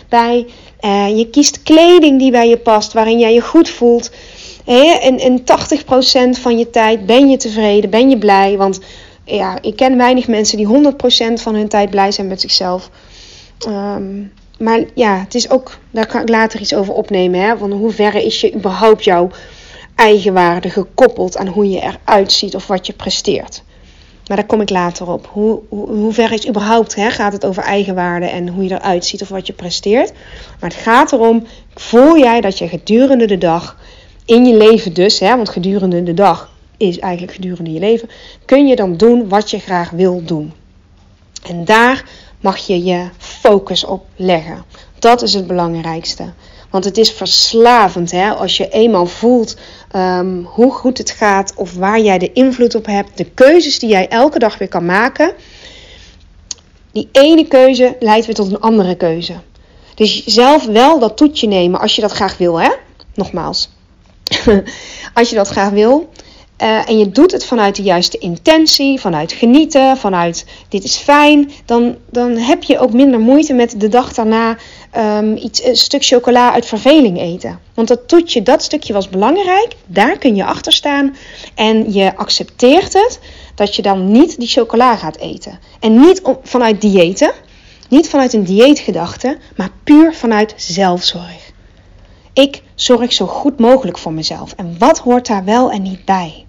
bij, 0.08 0.46
uh, 0.80 1.18
je 1.18 1.28
kiest 1.30 1.62
kleding 1.62 2.18
die 2.18 2.30
bij 2.30 2.48
je 2.48 2.58
past, 2.58 2.92
waarin 2.92 3.18
jij 3.18 3.34
je 3.34 3.40
goed 3.40 3.68
voelt. 3.68 4.10
En, 4.64 5.18
en 5.18 5.40
80% 5.40 6.40
van 6.40 6.58
je 6.58 6.70
tijd 6.70 7.06
ben 7.06 7.30
je 7.30 7.36
tevreden, 7.36 7.90
ben 7.90 8.10
je 8.10 8.18
blij. 8.18 8.56
Want 8.56 8.80
ja, 9.24 9.58
ik 9.60 9.76
ken 9.76 9.96
weinig 9.96 10.28
mensen 10.28 10.56
die 10.56 10.92
100% 11.38 11.42
van 11.42 11.54
hun 11.54 11.68
tijd 11.68 11.90
blij 11.90 12.12
zijn 12.12 12.26
met 12.26 12.40
zichzelf. 12.40 12.90
Um, 13.68 14.32
maar 14.58 14.80
ja, 14.94 15.18
het 15.18 15.34
is 15.34 15.50
ook, 15.50 15.78
daar 15.90 16.06
kan 16.06 16.20
ik 16.20 16.28
later 16.28 16.60
iets 16.60 16.74
over 16.74 16.94
opnemen. 16.94 17.40
Hè, 17.40 17.56
van 17.56 17.72
hoe 17.72 17.90
ver 17.90 18.14
is 18.14 18.40
je 18.40 18.54
überhaupt 18.54 19.04
jouw 19.04 19.30
eigenwaarde 19.94 20.70
gekoppeld 20.70 21.36
aan 21.36 21.46
hoe 21.46 21.70
je 21.70 21.80
eruit 21.80 22.32
ziet 22.32 22.54
of 22.54 22.66
wat 22.66 22.86
je 22.86 22.92
presteert. 22.92 23.62
Maar 24.26 24.36
daar 24.36 24.46
kom 24.46 24.60
ik 24.60 24.70
later 24.70 25.10
op. 25.10 25.28
Hoe, 25.32 25.60
hoe, 25.68 25.88
hoe 25.88 26.12
ver 26.12 26.32
is 26.32 26.48
überhaupt, 26.48 26.94
hè, 26.94 27.10
gaat 27.10 27.32
het 27.32 27.46
over 27.46 27.62
eigenwaarde 27.62 28.26
en 28.26 28.48
hoe 28.48 28.64
je 28.64 28.74
eruit 28.74 29.04
ziet 29.04 29.22
of 29.22 29.28
wat 29.28 29.46
je 29.46 29.52
presteert. 29.52 30.12
Maar 30.60 30.70
het 30.70 30.78
gaat 30.78 31.12
erom, 31.12 31.46
voel 31.74 32.18
jij 32.18 32.40
dat 32.40 32.58
je 32.58 32.68
gedurende 32.68 33.26
de 33.26 33.38
dag, 33.38 33.76
in 34.24 34.46
je 34.46 34.56
leven 34.56 34.92
dus, 34.92 35.18
hè, 35.18 35.36
want 35.36 35.48
gedurende 35.48 36.02
de 36.02 36.14
dag 36.14 36.50
is 36.76 36.98
eigenlijk 36.98 37.34
gedurende 37.34 37.72
je 37.72 37.80
leven, 37.80 38.10
kun 38.44 38.66
je 38.66 38.76
dan 38.76 38.96
doen 38.96 39.28
wat 39.28 39.50
je 39.50 39.58
graag 39.58 39.90
wil 39.90 40.22
doen. 40.24 40.52
En 41.46 41.64
daar 41.64 42.04
mag 42.40 42.66
je 42.66 42.84
je 42.84 43.08
focus 43.18 43.84
op 43.84 44.06
leggen. 44.16 44.64
Dat 44.98 45.22
is 45.22 45.34
het 45.34 45.46
belangrijkste. 45.46 46.32
Want 46.70 46.84
het 46.84 46.98
is 46.98 47.10
verslavend 47.10 48.10
hè? 48.10 48.30
als 48.30 48.56
je 48.56 48.68
eenmaal 48.68 49.06
voelt 49.06 49.56
um, 49.96 50.44
hoe 50.44 50.72
goed 50.72 50.98
het 50.98 51.10
gaat 51.10 51.52
of 51.56 51.74
waar 51.74 52.00
jij 52.00 52.18
de 52.18 52.32
invloed 52.32 52.74
op 52.74 52.86
hebt. 52.86 53.16
De 53.16 53.30
keuzes 53.30 53.78
die 53.78 53.88
jij 53.88 54.08
elke 54.08 54.38
dag 54.38 54.58
weer 54.58 54.68
kan 54.68 54.84
maken. 54.84 55.32
Die 56.92 57.08
ene 57.12 57.46
keuze 57.46 57.96
leidt 58.00 58.26
weer 58.26 58.34
tot 58.34 58.50
een 58.50 58.60
andere 58.60 58.96
keuze. 58.96 59.34
Dus 59.94 60.24
zelf 60.24 60.66
wel 60.66 60.98
dat 60.98 61.16
toetje 61.16 61.46
nemen 61.46 61.80
als 61.80 61.94
je 61.94 62.00
dat 62.00 62.12
graag 62.12 62.36
wil. 62.36 62.60
Hè? 62.60 62.70
Nogmaals. 63.14 63.70
als 65.14 65.30
je 65.30 65.36
dat 65.36 65.48
graag 65.48 65.70
wil. 65.70 66.10
Uh, 66.62 66.88
en 66.88 66.98
je 66.98 67.10
doet 67.10 67.32
het 67.32 67.44
vanuit 67.44 67.76
de 67.76 67.82
juiste 67.82 68.18
intentie, 68.18 69.00
vanuit 69.00 69.32
genieten, 69.32 69.96
vanuit 69.96 70.44
dit 70.68 70.84
is 70.84 70.96
fijn, 70.96 71.50
dan, 71.64 71.96
dan 72.10 72.36
heb 72.36 72.62
je 72.62 72.78
ook 72.78 72.92
minder 72.92 73.20
moeite 73.20 73.52
met 73.52 73.80
de 73.80 73.88
dag 73.88 74.12
daarna 74.12 74.56
um, 74.96 75.36
iets, 75.36 75.64
een 75.64 75.76
stuk 75.76 76.04
chocola 76.04 76.52
uit 76.52 76.66
verveling 76.66 77.20
eten. 77.20 77.60
Want 77.74 77.88
dat 77.88 78.08
toetje, 78.08 78.42
dat 78.42 78.62
stukje 78.62 78.92
was 78.92 79.08
belangrijk, 79.08 79.76
daar 79.86 80.18
kun 80.18 80.36
je 80.36 80.44
achter 80.44 80.72
staan 80.72 81.16
en 81.54 81.92
je 81.92 82.16
accepteert 82.16 82.92
het 82.92 83.20
dat 83.54 83.76
je 83.76 83.82
dan 83.82 84.12
niet 84.12 84.38
die 84.38 84.48
chocola 84.48 84.96
gaat 84.96 85.16
eten. 85.16 85.58
En 85.80 86.00
niet 86.00 86.22
vanuit 86.42 86.80
diëten, 86.80 87.32
niet 87.88 88.08
vanuit 88.08 88.32
een 88.32 88.44
dieetgedachte, 88.44 89.38
maar 89.56 89.70
puur 89.84 90.14
vanuit 90.14 90.54
zelfzorg. 90.56 91.50
Ik 92.32 92.62
zorg 92.74 93.12
zo 93.12 93.26
goed 93.26 93.58
mogelijk 93.58 93.98
voor 93.98 94.12
mezelf. 94.12 94.52
En 94.56 94.74
wat 94.78 94.98
hoort 94.98 95.26
daar 95.26 95.44
wel 95.44 95.70
en 95.70 95.82
niet 95.82 96.04
bij? 96.04 96.46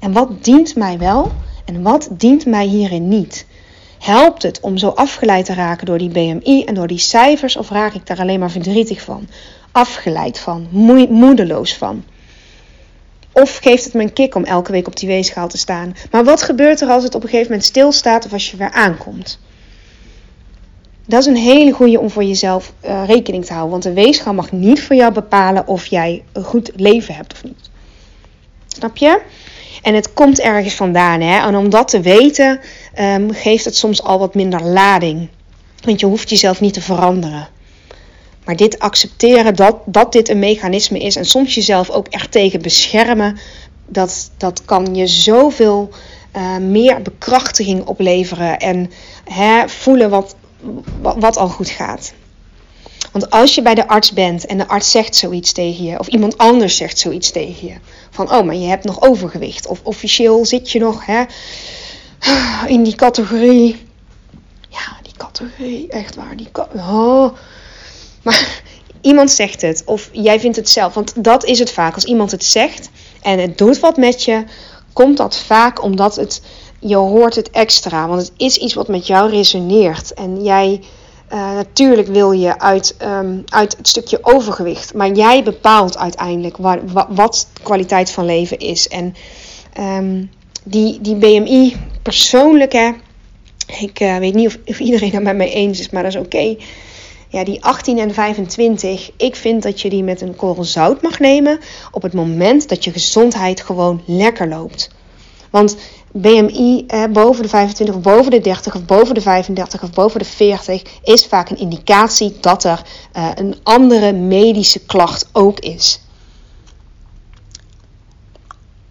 En 0.00 0.12
wat 0.12 0.44
dient 0.44 0.76
mij 0.76 0.98
wel 0.98 1.32
en 1.64 1.82
wat 1.82 2.08
dient 2.10 2.46
mij 2.46 2.66
hierin 2.66 3.08
niet? 3.08 3.46
Helpt 3.98 4.42
het 4.42 4.60
om 4.60 4.76
zo 4.76 4.88
afgeleid 4.88 5.44
te 5.44 5.54
raken 5.54 5.86
door 5.86 5.98
die 5.98 6.08
BMI 6.08 6.64
en 6.64 6.74
door 6.74 6.86
die 6.86 6.98
cijfers 6.98 7.56
of 7.56 7.70
raak 7.70 7.94
ik 7.94 8.06
daar 8.06 8.20
alleen 8.20 8.40
maar 8.40 8.50
verdrietig 8.50 9.00
van? 9.00 9.28
Afgeleid 9.72 10.38
van, 10.38 10.66
moedeloos 11.08 11.74
van? 11.74 12.04
Of 13.32 13.56
geeft 13.56 13.84
het 13.84 13.94
me 13.94 14.02
een 14.02 14.12
kick 14.12 14.34
om 14.34 14.44
elke 14.44 14.72
week 14.72 14.86
op 14.86 14.96
die 14.96 15.08
weegschaal 15.08 15.48
te 15.48 15.58
staan? 15.58 15.96
Maar 16.10 16.24
wat 16.24 16.42
gebeurt 16.42 16.80
er 16.80 16.88
als 16.88 17.02
het 17.02 17.14
op 17.14 17.22
een 17.22 17.28
gegeven 17.28 17.50
moment 17.50 17.68
stilstaat 17.68 18.24
of 18.24 18.32
als 18.32 18.50
je 18.50 18.56
weer 18.56 18.70
aankomt? 18.70 19.38
Dat 21.06 21.20
is 21.20 21.26
een 21.26 21.36
hele 21.36 21.72
goede 21.72 22.00
om 22.00 22.10
voor 22.10 22.24
jezelf 22.24 22.72
uh, 22.84 23.02
rekening 23.06 23.44
te 23.44 23.52
houden. 23.52 23.70
Want 23.70 23.82
de 23.82 23.92
weegschaal 23.92 24.34
mag 24.34 24.52
niet 24.52 24.82
voor 24.82 24.96
jou 24.96 25.12
bepalen 25.12 25.66
of 25.66 25.86
jij 25.86 26.24
een 26.32 26.44
goed 26.44 26.70
leven 26.76 27.14
hebt 27.14 27.32
of 27.32 27.44
niet. 27.44 27.70
Snap 28.66 28.96
je? 28.96 29.20
En 29.82 29.94
het 29.94 30.12
komt 30.12 30.40
ergens 30.40 30.74
vandaan. 30.74 31.20
Hè? 31.20 31.46
En 31.46 31.56
om 31.56 31.70
dat 31.70 31.88
te 31.88 32.00
weten, 32.00 32.60
um, 33.00 33.32
geeft 33.32 33.64
het 33.64 33.76
soms 33.76 34.02
al 34.02 34.18
wat 34.18 34.34
minder 34.34 34.62
lading. 34.62 35.28
Want 35.84 36.00
je 36.00 36.06
hoeft 36.06 36.30
jezelf 36.30 36.60
niet 36.60 36.74
te 36.74 36.80
veranderen. 36.80 37.48
Maar 38.44 38.56
dit 38.56 38.78
accepteren 38.78 39.54
dat, 39.54 39.76
dat 39.84 40.12
dit 40.12 40.28
een 40.28 40.38
mechanisme 40.38 40.98
is 40.98 41.16
en 41.16 41.24
soms 41.24 41.54
jezelf 41.54 41.90
ook 41.90 42.08
echt 42.08 42.32
tegen 42.32 42.62
beschermen, 42.62 43.38
dat, 43.86 44.30
dat 44.36 44.64
kan 44.64 44.94
je 44.94 45.06
zoveel 45.06 45.90
uh, 46.36 46.56
meer 46.56 47.02
bekrachtiging 47.02 47.86
opleveren 47.86 48.58
en 48.58 48.90
hè, 49.24 49.68
voelen 49.68 50.10
wat, 50.10 50.36
wat 51.00 51.36
al 51.36 51.48
goed 51.48 51.68
gaat. 51.68 52.12
Want 53.12 53.30
als 53.30 53.54
je 53.54 53.62
bij 53.62 53.74
de 53.74 53.88
arts 53.88 54.12
bent 54.12 54.46
en 54.46 54.58
de 54.58 54.68
arts 54.68 54.90
zegt 54.90 55.16
zoiets 55.16 55.52
tegen 55.52 55.84
je, 55.84 55.98
of 55.98 56.06
iemand 56.06 56.38
anders 56.38 56.76
zegt 56.76 56.98
zoiets 56.98 57.30
tegen 57.30 57.68
je, 57.68 57.74
van 58.10 58.32
oh, 58.32 58.44
maar 58.44 58.54
je 58.54 58.66
hebt 58.66 58.84
nog 58.84 59.02
overgewicht, 59.02 59.66
of 59.66 59.80
officieel 59.82 60.44
zit 60.44 60.70
je 60.70 60.78
nog 60.78 61.06
hè, 61.06 61.24
in 62.74 62.82
die 62.82 62.94
categorie. 62.94 63.86
Ja, 64.68 64.96
die 65.02 65.12
categorie, 65.16 65.88
echt 65.88 66.14
waar, 66.14 66.36
die 66.36 66.48
oh. 66.74 67.32
Maar 68.22 68.62
iemand 69.00 69.30
zegt 69.30 69.62
het, 69.62 69.82
of 69.84 70.08
jij 70.12 70.40
vindt 70.40 70.56
het 70.56 70.68
zelf, 70.68 70.94
want 70.94 71.24
dat 71.24 71.44
is 71.44 71.58
het 71.58 71.72
vaak. 71.72 71.94
Als 71.94 72.04
iemand 72.04 72.30
het 72.30 72.44
zegt 72.44 72.90
en 73.22 73.38
het 73.38 73.58
doet 73.58 73.78
wat 73.78 73.96
met 73.96 74.24
je, 74.24 74.44
komt 74.92 75.16
dat 75.16 75.38
vaak 75.38 75.82
omdat 75.82 76.16
het, 76.16 76.42
je 76.80 76.96
hoort 76.96 77.34
het 77.34 77.50
extra, 77.50 78.08
want 78.08 78.20
het 78.20 78.32
is 78.36 78.56
iets 78.56 78.74
wat 78.74 78.88
met 78.88 79.06
jou 79.06 79.30
resoneert 79.30 80.14
en 80.14 80.42
jij 80.44 80.80
uh, 81.32 81.54
natuurlijk 81.54 82.08
wil 82.08 82.32
je 82.32 82.58
uit, 82.58 82.96
um, 83.02 83.42
uit 83.46 83.76
het 83.76 83.88
stukje 83.88 84.18
overgewicht, 84.22 84.94
maar 84.94 85.12
jij 85.12 85.42
bepaalt 85.42 85.98
uiteindelijk 85.98 86.56
wat, 86.56 86.78
wat, 87.08 87.48
kwaliteit 87.62 88.10
van 88.10 88.24
leven 88.24 88.58
is. 88.58 88.88
En 88.88 89.14
um, 89.80 90.30
die, 90.64 91.00
die 91.00 91.16
BMI, 91.16 91.76
persoonlijk 92.02 92.74
ik 93.66 94.00
uh, 94.00 94.16
weet 94.16 94.34
niet 94.34 94.58
of, 94.66 94.78
iedereen 94.78 95.12
het 95.12 95.22
met 95.22 95.36
mij 95.36 95.52
eens 95.52 95.80
is, 95.80 95.90
maar 95.90 96.02
dat 96.02 96.14
is 96.14 96.20
oké. 96.20 96.56
Ja, 97.28 97.44
die 97.44 97.64
18 97.64 97.98
en 97.98 98.14
25, 98.14 99.10
ik 99.16 99.36
vind 99.36 99.62
dat 99.62 99.80
je 99.80 99.90
die 99.90 100.02
met 100.02 100.20
een 100.20 100.36
korrel 100.36 100.64
zout 100.64 101.02
mag 101.02 101.18
nemen 101.18 101.58
op 101.90 102.02
het 102.02 102.12
moment 102.12 102.68
dat 102.68 102.84
je 102.84 102.92
gezondheid 102.92 103.60
gewoon 103.60 104.02
lekker 104.06 104.48
loopt. 104.48 104.90
Want 105.50 105.76
BMI 106.20 106.84
eh, 106.86 107.04
boven 107.04 107.42
de 107.42 107.48
25 107.48 107.94
of 107.94 108.00
boven 108.00 108.30
de 108.30 108.40
30 108.40 108.74
of 108.74 108.84
boven 108.84 109.14
de 109.14 109.20
35 109.20 109.82
of 109.82 109.90
boven 109.90 110.18
de 110.18 110.24
40 110.24 110.82
is 111.02 111.26
vaak 111.26 111.50
een 111.50 111.58
indicatie 111.58 112.36
dat 112.40 112.64
er 112.64 112.82
eh, 113.12 113.30
een 113.34 113.56
andere 113.62 114.12
medische 114.12 114.80
klacht 114.86 115.28
ook 115.32 115.58
is. 115.58 116.00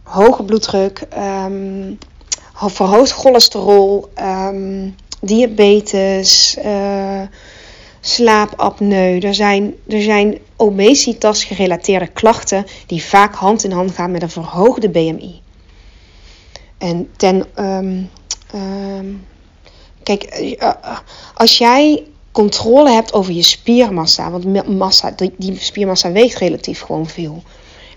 Hoge 0.03 0.43
bloeddruk, 0.43 1.07
um, 1.47 1.97
verhoogd 2.53 3.11
cholesterol, 3.11 4.09
um, 4.21 4.95
diabetes, 5.21 6.57
uh, 6.65 7.21
slaapapneu. 7.99 9.19
Er 9.19 9.33
zijn, 9.33 9.75
er 9.88 10.01
zijn 10.01 10.38
obesitas 10.55 11.43
gerelateerde 11.43 12.07
klachten 12.07 12.65
die 12.85 13.03
vaak 13.03 13.35
hand 13.35 13.63
in 13.63 13.71
hand 13.71 13.91
gaan 13.91 14.11
met 14.11 14.21
een 14.21 14.29
verhoogde 14.29 14.89
BMI. 14.89 15.43
En 16.77 17.09
ten. 17.15 17.45
Um, 17.59 18.09
um, 18.55 19.25
kijk, 20.03 20.39
uh, 20.61 20.71
als 21.33 21.57
jij 21.57 22.03
controle 22.31 22.91
hebt 22.91 23.13
over 23.13 23.33
je 23.33 23.41
spiermassa, 23.41 24.31
want 24.31 24.67
massa, 24.67 25.11
die, 25.11 25.33
die 25.38 25.57
spiermassa 25.59 26.11
weegt 26.11 26.38
relatief 26.38 26.79
gewoon 26.79 27.07
veel. 27.07 27.43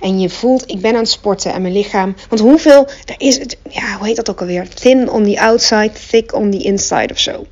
En 0.00 0.20
je 0.20 0.30
voelt, 0.30 0.70
ik 0.70 0.80
ben 0.80 0.92
aan 0.92 1.00
het 1.00 1.08
sporten 1.08 1.52
en 1.52 1.62
mijn 1.62 1.74
lichaam. 1.74 2.14
Want 2.28 2.40
hoeveel, 2.40 2.86
er 3.04 3.14
is 3.16 3.38
het, 3.38 3.56
ja, 3.70 3.96
hoe 3.96 4.06
heet 4.06 4.16
dat 4.16 4.30
ook 4.30 4.40
alweer? 4.40 4.68
Thin 4.68 5.10
on 5.10 5.24
the 5.24 5.40
outside, 5.40 5.90
thick 6.10 6.34
on 6.34 6.50
the 6.50 6.58
inside 6.58 7.08
of 7.12 7.18
zo. 7.18 7.46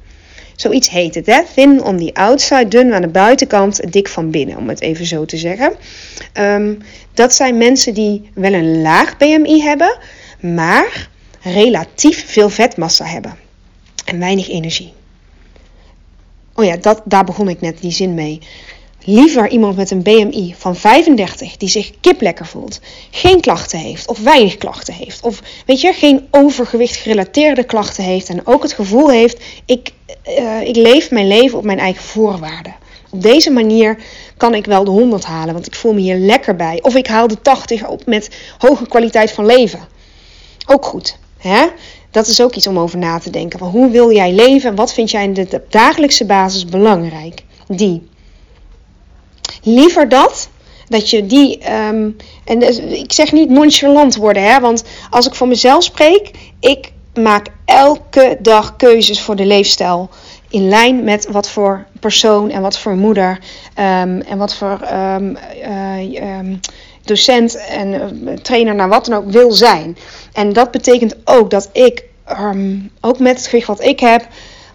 Zoiets 0.56 0.90
heet 0.90 1.14
het, 1.14 1.26
hè? 1.26 1.40
Thin 1.54 1.82
on 1.82 1.96
the 1.96 2.14
outside, 2.14 2.68
dun 2.68 2.94
aan 2.94 3.02
de 3.02 3.08
buitenkant, 3.08 3.92
dik 3.92 4.08
van 4.08 4.30
binnen, 4.30 4.56
om 4.56 4.68
het 4.68 4.80
even 4.80 5.06
zo 5.06 5.24
te 5.24 5.36
zeggen. 5.36 5.72
Um, 6.34 6.78
dat 7.14 7.34
zijn 7.34 7.56
mensen 7.56 7.94
die 7.94 8.30
wel 8.34 8.52
een 8.52 8.82
laag 8.82 9.16
BMI 9.16 9.62
hebben, 9.62 9.98
maar 10.40 11.08
relatief 11.52 12.30
veel 12.32 12.48
vetmassa 12.48 13.04
hebben 13.04 13.37
en 14.04 14.18
weinig 14.18 14.48
energie. 14.48 14.92
Oh 16.54 16.64
ja, 16.64 16.76
dat, 16.76 17.02
daar 17.04 17.24
begon 17.24 17.48
ik 17.48 17.61
net 17.61 17.80
die 17.80 17.90
zin 17.90 18.14
mee. 18.14 18.40
Liever 19.04 19.48
iemand 19.48 19.76
met 19.76 19.90
een 19.90 20.02
BMI 20.02 20.54
van 20.59 20.76
35 20.76 21.56
die 21.56 21.68
zich 21.68 21.92
kiplekker 22.00 22.46
voelt, 22.46 22.80
geen 23.11 23.40
klachten 23.40 23.78
heeft 23.78 24.09
of 24.09 24.18
weinig 24.18 24.56
klachten 24.56 24.94
heeft, 24.94 25.22
of 25.22 25.42
weet 25.66 25.80
je, 25.80 25.92
geen 25.92 26.26
overgewicht 26.30 26.96
gerelateerde 26.96 27.64
klachten 27.64 28.04
heeft 28.04 28.28
en 28.28 28.46
ook 28.46 28.62
het 28.62 28.72
gevoel 28.72 29.11
heeft: 29.11 29.42
ik, 29.64 29.92
uh, 30.28 30.61
ik 30.61 30.76
leef 30.76 31.11
mijn 31.11 31.28
leven 31.28 31.59
op 31.59 31.64
mijn 31.64 31.78
eigen 31.78 32.02
voorwaarden. 32.02 32.74
Op 33.11 33.22
deze 33.22 33.50
manier 33.50 33.98
kan 34.37 34.54
ik 34.54 34.64
wel 34.64 34.85
de 34.85 34.90
100 34.90 35.24
halen, 35.24 35.54
want 35.54 35.66
ik 35.66 35.74
voel 35.74 35.94
me 35.94 36.00
hier 36.00 36.16
lekker 36.16 36.56
bij. 36.56 36.78
Of 36.82 36.94
ik 36.94 37.06
haal 37.06 37.26
de 37.26 37.42
80 37.42 37.87
op 37.87 38.06
met 38.06 38.30
hoge 38.59 38.88
kwaliteit 38.88 39.32
van 39.32 39.46
leven. 39.46 39.88
Ook 40.66 40.85
goed. 40.85 41.18
Hè? 41.46 41.66
dat 42.16 42.26
is 42.26 42.40
ook 42.40 42.54
iets 42.54 42.66
om 42.66 42.78
over 42.78 42.98
na 42.98 43.18
te 43.18 43.30
denken. 43.30 43.59
Van 43.59 43.68
hoe 43.68 43.90
wil 43.90 44.12
jij 44.12 44.32
leven? 44.32 44.74
Wat 44.74 44.92
vind 44.92 45.11
jij 45.11 45.24
in 45.24 45.35
de 45.35 45.62
dagelijkse 45.68 46.24
basis 46.26 46.64
belangrijk? 46.64 47.42
Die. 47.68 48.09
Liever 49.62 50.09
dat 50.09 50.48
dat 50.88 51.11
je 51.11 51.26
die, 51.26 51.59
ehm, 51.59 52.11
en 52.44 52.59
dus, 52.59 52.78
ik 52.78 53.12
zeg 53.12 53.32
niet 53.32 53.50
nonchalant 53.50 54.16
worden, 54.16 54.42
hè, 54.42 54.61
want 54.61 54.85
als 55.11 55.26
ik 55.26 55.35
voor 55.35 55.48
mezelf 55.48 55.82
spreek, 55.82 56.30
ik 56.61 56.92
maak 57.14 57.46
elke 57.64 58.38
dag 58.40 58.76
keuzes 58.76 59.20
voor 59.20 59.37
de 59.37 59.46
leefstijl. 59.46 60.11
In 60.50 60.68
lijn 60.68 61.04
met 61.04 61.28
wat 61.30 61.50
voor 61.50 61.87
persoon 62.00 62.50
en 62.50 62.62
wat 62.62 62.78
voor 62.78 62.94
moeder 62.94 63.30
um, 63.78 64.20
en 64.20 64.38
wat 64.38 64.54
voor 64.54 64.80
um, 64.92 65.37
uh, 65.64 66.56
docent 67.06 67.56
en 67.56 67.88
uh, 67.94 68.36
trainer 68.42 68.74
naar 68.74 68.88
wat 68.88 69.06
dan 69.06 69.18
ook 69.18 69.30
wil 69.30 69.52
zijn. 69.52 69.96
En 70.32 70.52
dat 70.52 70.70
betekent 70.70 71.16
ook 71.24 71.50
dat 71.50 71.68
ik, 71.72 72.04
ook 73.00 73.18
met 73.18 73.36
het 73.36 73.46
gewicht 73.46 73.66
wat 73.66 73.84
ik 73.84 74.00
heb, 74.00 74.28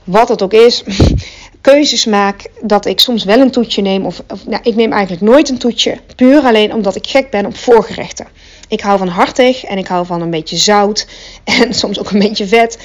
wat 0.03 0.29
het 0.29 0.41
ook 0.41 0.53
is, 0.53 0.83
keuzes 1.61 2.05
maak 2.05 2.45
dat 2.61 2.85
ik 2.85 2.99
soms 2.99 3.23
wel 3.23 3.39
een 3.39 3.51
toetje 3.51 3.81
neem. 3.81 4.05
Of, 4.05 4.21
nou, 4.45 4.61
ik 4.63 4.75
neem 4.75 4.91
eigenlijk 4.91 5.21
nooit 5.21 5.49
een 5.49 5.57
toetje. 5.57 5.97
Puur 6.15 6.41
alleen 6.41 6.73
omdat 6.73 6.95
ik 6.95 7.07
gek 7.07 7.29
ben 7.29 7.45
op 7.45 7.57
voorgerechten. 7.57 8.27
Ik 8.67 8.81
hou 8.81 8.97
van 8.97 9.07
hartig 9.07 9.63
en 9.63 9.77
ik 9.77 9.87
hou 9.87 10.05
van 10.05 10.21
een 10.21 10.29
beetje 10.29 10.57
zout 10.57 11.07
en 11.59 11.73
soms 11.73 11.99
ook 11.99 12.11
een 12.11 12.19
beetje 12.19 12.47
vet. 12.47 12.77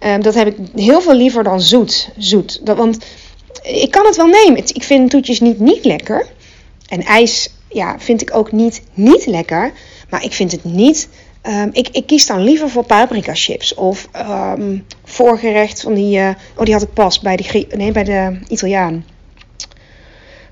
Um, 0.00 0.22
dat 0.22 0.34
heb 0.34 0.46
ik 0.46 0.56
heel 0.74 1.00
veel 1.00 1.14
liever 1.14 1.44
dan 1.44 1.60
zoet. 1.60 2.10
zoet. 2.16 2.66
Dat, 2.66 2.76
want 2.76 2.98
ik 3.62 3.90
kan 3.90 4.06
het 4.06 4.16
wel 4.16 4.26
nemen. 4.26 4.58
Ik 4.74 4.82
vind 4.82 5.10
toetjes 5.10 5.40
niet 5.40 5.60
niet 5.60 5.84
lekker. 5.84 6.26
En 6.88 7.02
ijs 7.02 7.50
ja, 7.74 7.98
vind 7.98 8.22
ik 8.22 8.34
ook 8.34 8.52
niet 8.52 8.82
niet 8.94 9.26
lekker. 9.26 9.72
Maar 10.10 10.24
ik 10.24 10.32
vind 10.32 10.52
het 10.52 10.64
niet 10.64 11.08
Um, 11.48 11.70
ik, 11.72 11.88
ik, 11.88 12.06
kies 12.06 12.26
dan 12.26 12.42
liever 12.42 12.70
voor 12.70 12.84
paprika 12.84 13.34
chips 13.34 13.74
of 13.74 14.08
um, 14.56 14.86
voorgerecht 15.04 15.80
van 15.80 15.94
die. 15.94 16.18
Uh, 16.18 16.28
oh, 16.56 16.64
die 16.64 16.72
had 16.72 16.82
ik 16.82 16.92
pas 16.92 17.20
bij 17.20 17.36
de, 17.36 17.66
nee, 17.76 17.92
bij 17.92 18.04
de 18.04 18.38
Italiaan. 18.48 18.92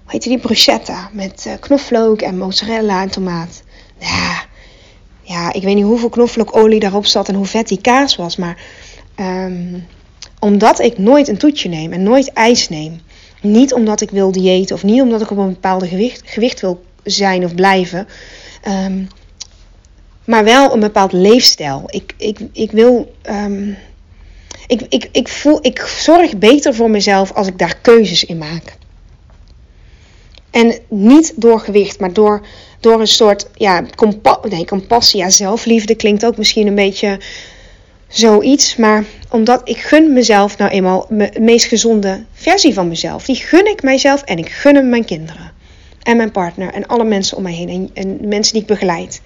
Hoe 0.03 0.11
heette 0.11 0.29
die? 0.29 0.39
Bruschetta. 0.39 1.11
Met 1.13 1.45
uh, 1.47 1.53
knoflook 1.61 2.23
en 2.23 2.39
mozzarella 2.39 3.03
en 3.03 3.11
tomaat. 3.11 3.63
Ja, 3.99 4.45
ja, 5.23 5.53
ik 5.53 5.63
weet 5.63 5.75
niet 5.75 5.85
hoeveel 5.85 6.09
knoflookolie 6.09 6.81
daarop 6.81 7.07
zat 7.07 7.29
en 7.29 7.35
hoe 7.35 7.47
vet 7.47 7.69
die 7.69 7.81
kaas 7.81 8.17
was. 8.17 8.37
Maar 8.37 8.63
um, 9.17 9.87
omdat 10.39 10.81
ik 10.81 10.99
nooit 10.99 11.29
een 11.29 11.39
toetje 11.39 11.69
neem 11.69 11.93
en 11.93 12.03
nooit 12.03 12.33
ijs 12.33 12.69
neem. 12.69 13.01
Niet 13.43 13.75
omdat 13.75 14.01
ik 14.01 14.11
wil 14.11 14.33
diëten 14.33 14.77
of 14.77 14.83
niet 14.83 15.01
omdat 15.01 15.21
ik 15.21 15.31
op 15.31 15.39
een 15.39 15.53
bepaalde 15.53 15.87
gewicht, 15.87 16.23
gewicht 16.25 16.61
wil 16.61 16.83
zijn 17.03 17.45
of 17.45 17.55
blijven. 17.55 18.09
Um, 18.69 19.09
maar 20.25 20.45
wel 20.45 20.73
een 20.73 20.81
bepaald 20.81 21.13
leefstijl. 21.13 21.83
Ik, 21.87 22.15
ik, 22.17 22.39
ik 22.53 22.71
wil. 22.71 23.15
Um, 23.31 23.77
ik, 24.67 24.81
ik, 24.89 25.09
ik, 25.13 25.29
voel, 25.29 25.59
ik 25.63 25.81
zorg 25.81 26.37
beter 26.37 26.75
voor 26.75 26.91
mezelf 26.91 27.33
als 27.33 27.47
ik 27.47 27.59
daar 27.59 27.77
keuzes 27.81 28.25
in 28.25 28.39
maak. 28.39 28.77
En 30.51 30.79
niet 30.89 31.33
door 31.37 31.61
gewicht, 31.61 32.01
maar 32.01 32.13
door, 32.13 32.47
door 32.81 33.01
een 33.01 33.07
soort 33.07 33.47
ja, 33.55 33.85
compa 33.95 34.39
nee, 34.49 34.65
compassie. 34.65 35.21
Ja, 35.21 35.31
zelfliefde 35.31 35.95
klinkt 35.95 36.25
ook 36.25 36.37
misschien 36.37 36.67
een 36.67 36.75
beetje 36.75 37.21
zoiets. 38.09 38.77
Maar 38.77 39.05
omdat 39.31 39.61
ik 39.69 39.79
gun 39.79 40.13
mezelf 40.13 40.59
nou 40.59 40.71
eenmaal 40.71 41.07
de 41.09 41.31
meest 41.41 41.67
gezonde 41.67 42.25
versie 42.33 42.75
van 42.75 42.89
mezelf. 42.89 43.25
Die 43.25 43.37
gun 43.37 43.67
ik 43.67 43.83
mijzelf 43.83 44.23
en 44.23 44.39
ik 44.39 44.49
gun 44.49 44.75
hem 44.75 44.89
mijn 44.89 45.05
kinderen. 45.05 45.52
En 46.03 46.17
mijn 46.17 46.31
partner 46.31 46.73
en 46.73 46.87
alle 46.87 47.05
mensen 47.05 47.37
om 47.37 47.43
mij 47.43 47.53
heen. 47.53 47.69
En, 47.69 47.91
en 47.95 48.29
mensen 48.29 48.53
die 48.53 48.63
ik 48.63 48.69
begeleid. 48.69 49.21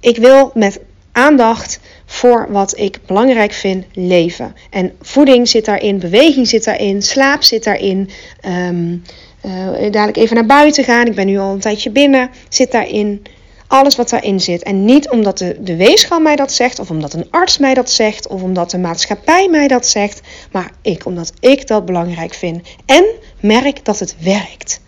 Ik 0.00 0.16
wil 0.16 0.50
met 0.54 0.80
aandacht 1.12 1.80
voor 2.06 2.46
wat 2.50 2.78
ik 2.78 2.98
belangrijk 3.06 3.52
vind 3.52 3.84
leven. 3.92 4.54
En 4.70 4.92
voeding 5.00 5.48
zit 5.48 5.64
daarin, 5.64 5.98
beweging 5.98 6.48
zit 6.48 6.64
daarin, 6.64 7.02
slaap 7.02 7.42
zit 7.42 7.64
daarin. 7.64 8.10
Um, 8.46 9.02
uh, 9.46 9.90
dadelijk 9.90 10.16
even 10.16 10.34
naar 10.34 10.46
buiten 10.46 10.84
gaan. 10.84 11.06
Ik 11.06 11.14
ben 11.14 11.26
nu 11.26 11.38
al 11.38 11.52
een 11.52 11.60
tijdje 11.60 11.90
binnen. 11.90 12.30
Zit 12.48 12.72
daarin. 12.72 13.22
Alles 13.66 13.96
wat 13.96 14.08
daarin 14.08 14.40
zit. 14.40 14.62
En 14.62 14.84
niet 14.84 15.10
omdat 15.10 15.38
de, 15.38 15.56
de 15.60 15.76
weegschaal 15.76 16.20
mij 16.20 16.36
dat 16.36 16.52
zegt, 16.52 16.78
of 16.78 16.90
omdat 16.90 17.12
een 17.12 17.26
arts 17.30 17.58
mij 17.58 17.74
dat 17.74 17.90
zegt, 17.90 18.28
of 18.28 18.42
omdat 18.42 18.70
de 18.70 18.78
maatschappij 18.78 19.48
mij 19.48 19.68
dat 19.68 19.86
zegt, 19.86 20.20
maar 20.52 20.70
ik, 20.82 21.06
omdat 21.06 21.32
ik 21.40 21.66
dat 21.66 21.84
belangrijk 21.84 22.34
vind. 22.34 22.68
En 22.86 23.04
merk 23.40 23.84
dat 23.84 23.98
het 23.98 24.16
werkt 24.20 24.80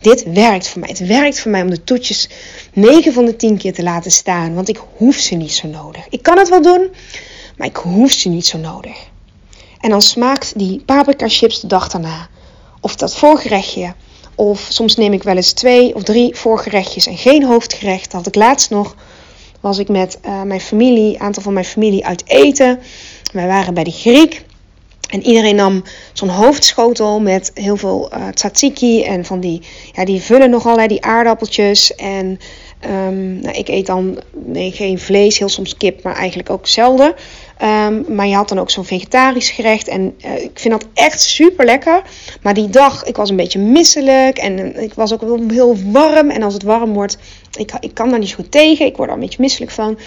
dit 0.00 0.32
werkt 0.32 0.68
voor 0.68 0.80
mij. 0.80 0.88
Het 0.88 1.06
werkt 1.06 1.40
voor 1.40 1.50
mij 1.50 1.62
om 1.62 1.70
de 1.70 1.84
toetjes 1.84 2.28
9 2.72 3.12
van 3.12 3.24
de 3.24 3.36
10 3.36 3.56
keer 3.56 3.74
te 3.74 3.82
laten 3.82 4.10
staan. 4.10 4.54
Want 4.54 4.68
ik 4.68 4.80
hoef 4.96 5.16
ze 5.16 5.34
niet 5.34 5.52
zo 5.52 5.68
nodig. 5.68 6.06
Ik 6.08 6.22
kan 6.22 6.38
het 6.38 6.48
wel 6.48 6.62
doen, 6.62 6.90
maar 7.56 7.66
ik 7.66 7.76
hoef 7.76 8.10
ze 8.10 8.28
niet 8.28 8.46
zo 8.46 8.58
nodig. 8.58 9.08
En 9.80 9.90
dan 9.90 10.02
smaakt 10.02 10.58
die 10.58 10.82
paprika 10.84 11.28
chips 11.28 11.60
de 11.60 11.66
dag 11.66 11.88
daarna. 11.88 12.28
Of 12.80 12.96
dat 12.96 13.16
voorgerechtje. 13.16 13.94
Of 14.34 14.66
soms 14.68 14.96
neem 14.96 15.12
ik 15.12 15.22
wel 15.22 15.36
eens 15.36 15.52
twee 15.52 15.94
of 15.94 16.02
drie 16.02 16.36
voorgerechtjes 16.36 17.06
en 17.06 17.16
geen 17.16 17.44
hoofdgerecht. 17.44 18.04
Dat 18.04 18.12
had 18.12 18.26
ik 18.26 18.34
laatst 18.34 18.70
nog. 18.70 18.94
Was 19.60 19.78
ik 19.78 19.88
met 19.88 20.18
uh, 20.26 20.42
mijn 20.42 20.60
familie, 20.60 21.14
een 21.14 21.20
aantal 21.20 21.42
van 21.42 21.52
mijn 21.52 21.64
familie 21.64 22.06
uit 22.06 22.22
eten. 22.26 22.80
Wij 23.32 23.46
waren 23.46 23.74
bij 23.74 23.84
de 23.84 23.90
Griek. 23.90 24.44
En 25.10 25.22
iedereen 25.22 25.56
nam 25.56 25.82
zo'n 26.12 26.28
hoofdschotel 26.28 27.20
met 27.20 27.50
heel 27.54 27.76
veel 27.76 28.10
uh, 28.14 28.28
tzatziki 28.28 29.02
en 29.02 29.24
van 29.24 29.40
die, 29.40 29.62
ja, 29.92 30.04
die 30.04 30.20
vullen 30.20 30.50
nogal, 30.50 30.78
hè, 30.78 30.86
die 30.86 31.04
aardappeltjes. 31.04 31.94
En 31.94 32.38
um, 33.06 33.40
nou, 33.40 33.56
ik 33.56 33.68
eet 33.68 33.86
dan 33.86 34.18
nee, 34.32 34.72
geen 34.72 34.98
vlees, 34.98 35.38
heel 35.38 35.48
soms 35.48 35.76
kip, 35.76 36.02
maar 36.02 36.16
eigenlijk 36.16 36.50
ook 36.50 36.66
zelden. 36.66 37.14
Um, 37.62 38.04
maar 38.08 38.26
je 38.26 38.34
had 38.34 38.48
dan 38.48 38.58
ook 38.58 38.70
zo'n 38.70 38.84
vegetarisch 38.84 39.50
gerecht. 39.50 39.88
En 39.88 40.14
uh, 40.24 40.42
ik 40.42 40.58
vind 40.58 40.80
dat 40.80 40.88
echt 40.94 41.20
super 41.20 41.64
lekker. 41.64 42.02
Maar 42.42 42.54
die 42.54 42.68
dag, 42.68 43.04
ik 43.04 43.16
was 43.16 43.30
een 43.30 43.36
beetje 43.36 43.58
misselijk. 43.58 44.38
En 44.38 44.82
ik 44.82 44.94
was 44.94 45.12
ook 45.12 45.50
heel 45.50 45.76
warm. 45.86 46.30
En 46.30 46.42
als 46.42 46.54
het 46.54 46.62
warm 46.62 46.92
wordt, 46.92 47.18
ik, 47.58 47.72
ik 47.80 47.94
kan 47.94 48.10
daar 48.10 48.18
niet 48.18 48.28
zo 48.28 48.34
goed 48.34 48.50
tegen. 48.50 48.86
Ik 48.86 48.96
word 48.96 49.08
er 49.08 49.14
een 49.14 49.20
beetje 49.20 49.42
misselijk 49.42 49.70
van. 49.70 49.98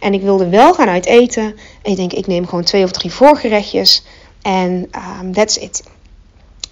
En 0.00 0.14
ik 0.14 0.22
wilde 0.22 0.48
wel 0.48 0.74
gaan 0.74 0.88
uit 0.88 1.06
eten. 1.06 1.54
En 1.82 1.90
ik 1.90 1.96
denk, 1.96 2.12
ik 2.12 2.26
neem 2.26 2.46
gewoon 2.46 2.64
twee 2.64 2.84
of 2.84 2.90
drie 2.90 3.12
voorgerechtjes. 3.12 4.02
En 4.46 4.90
um, 5.20 5.32
that's 5.32 5.56
it. 5.56 5.82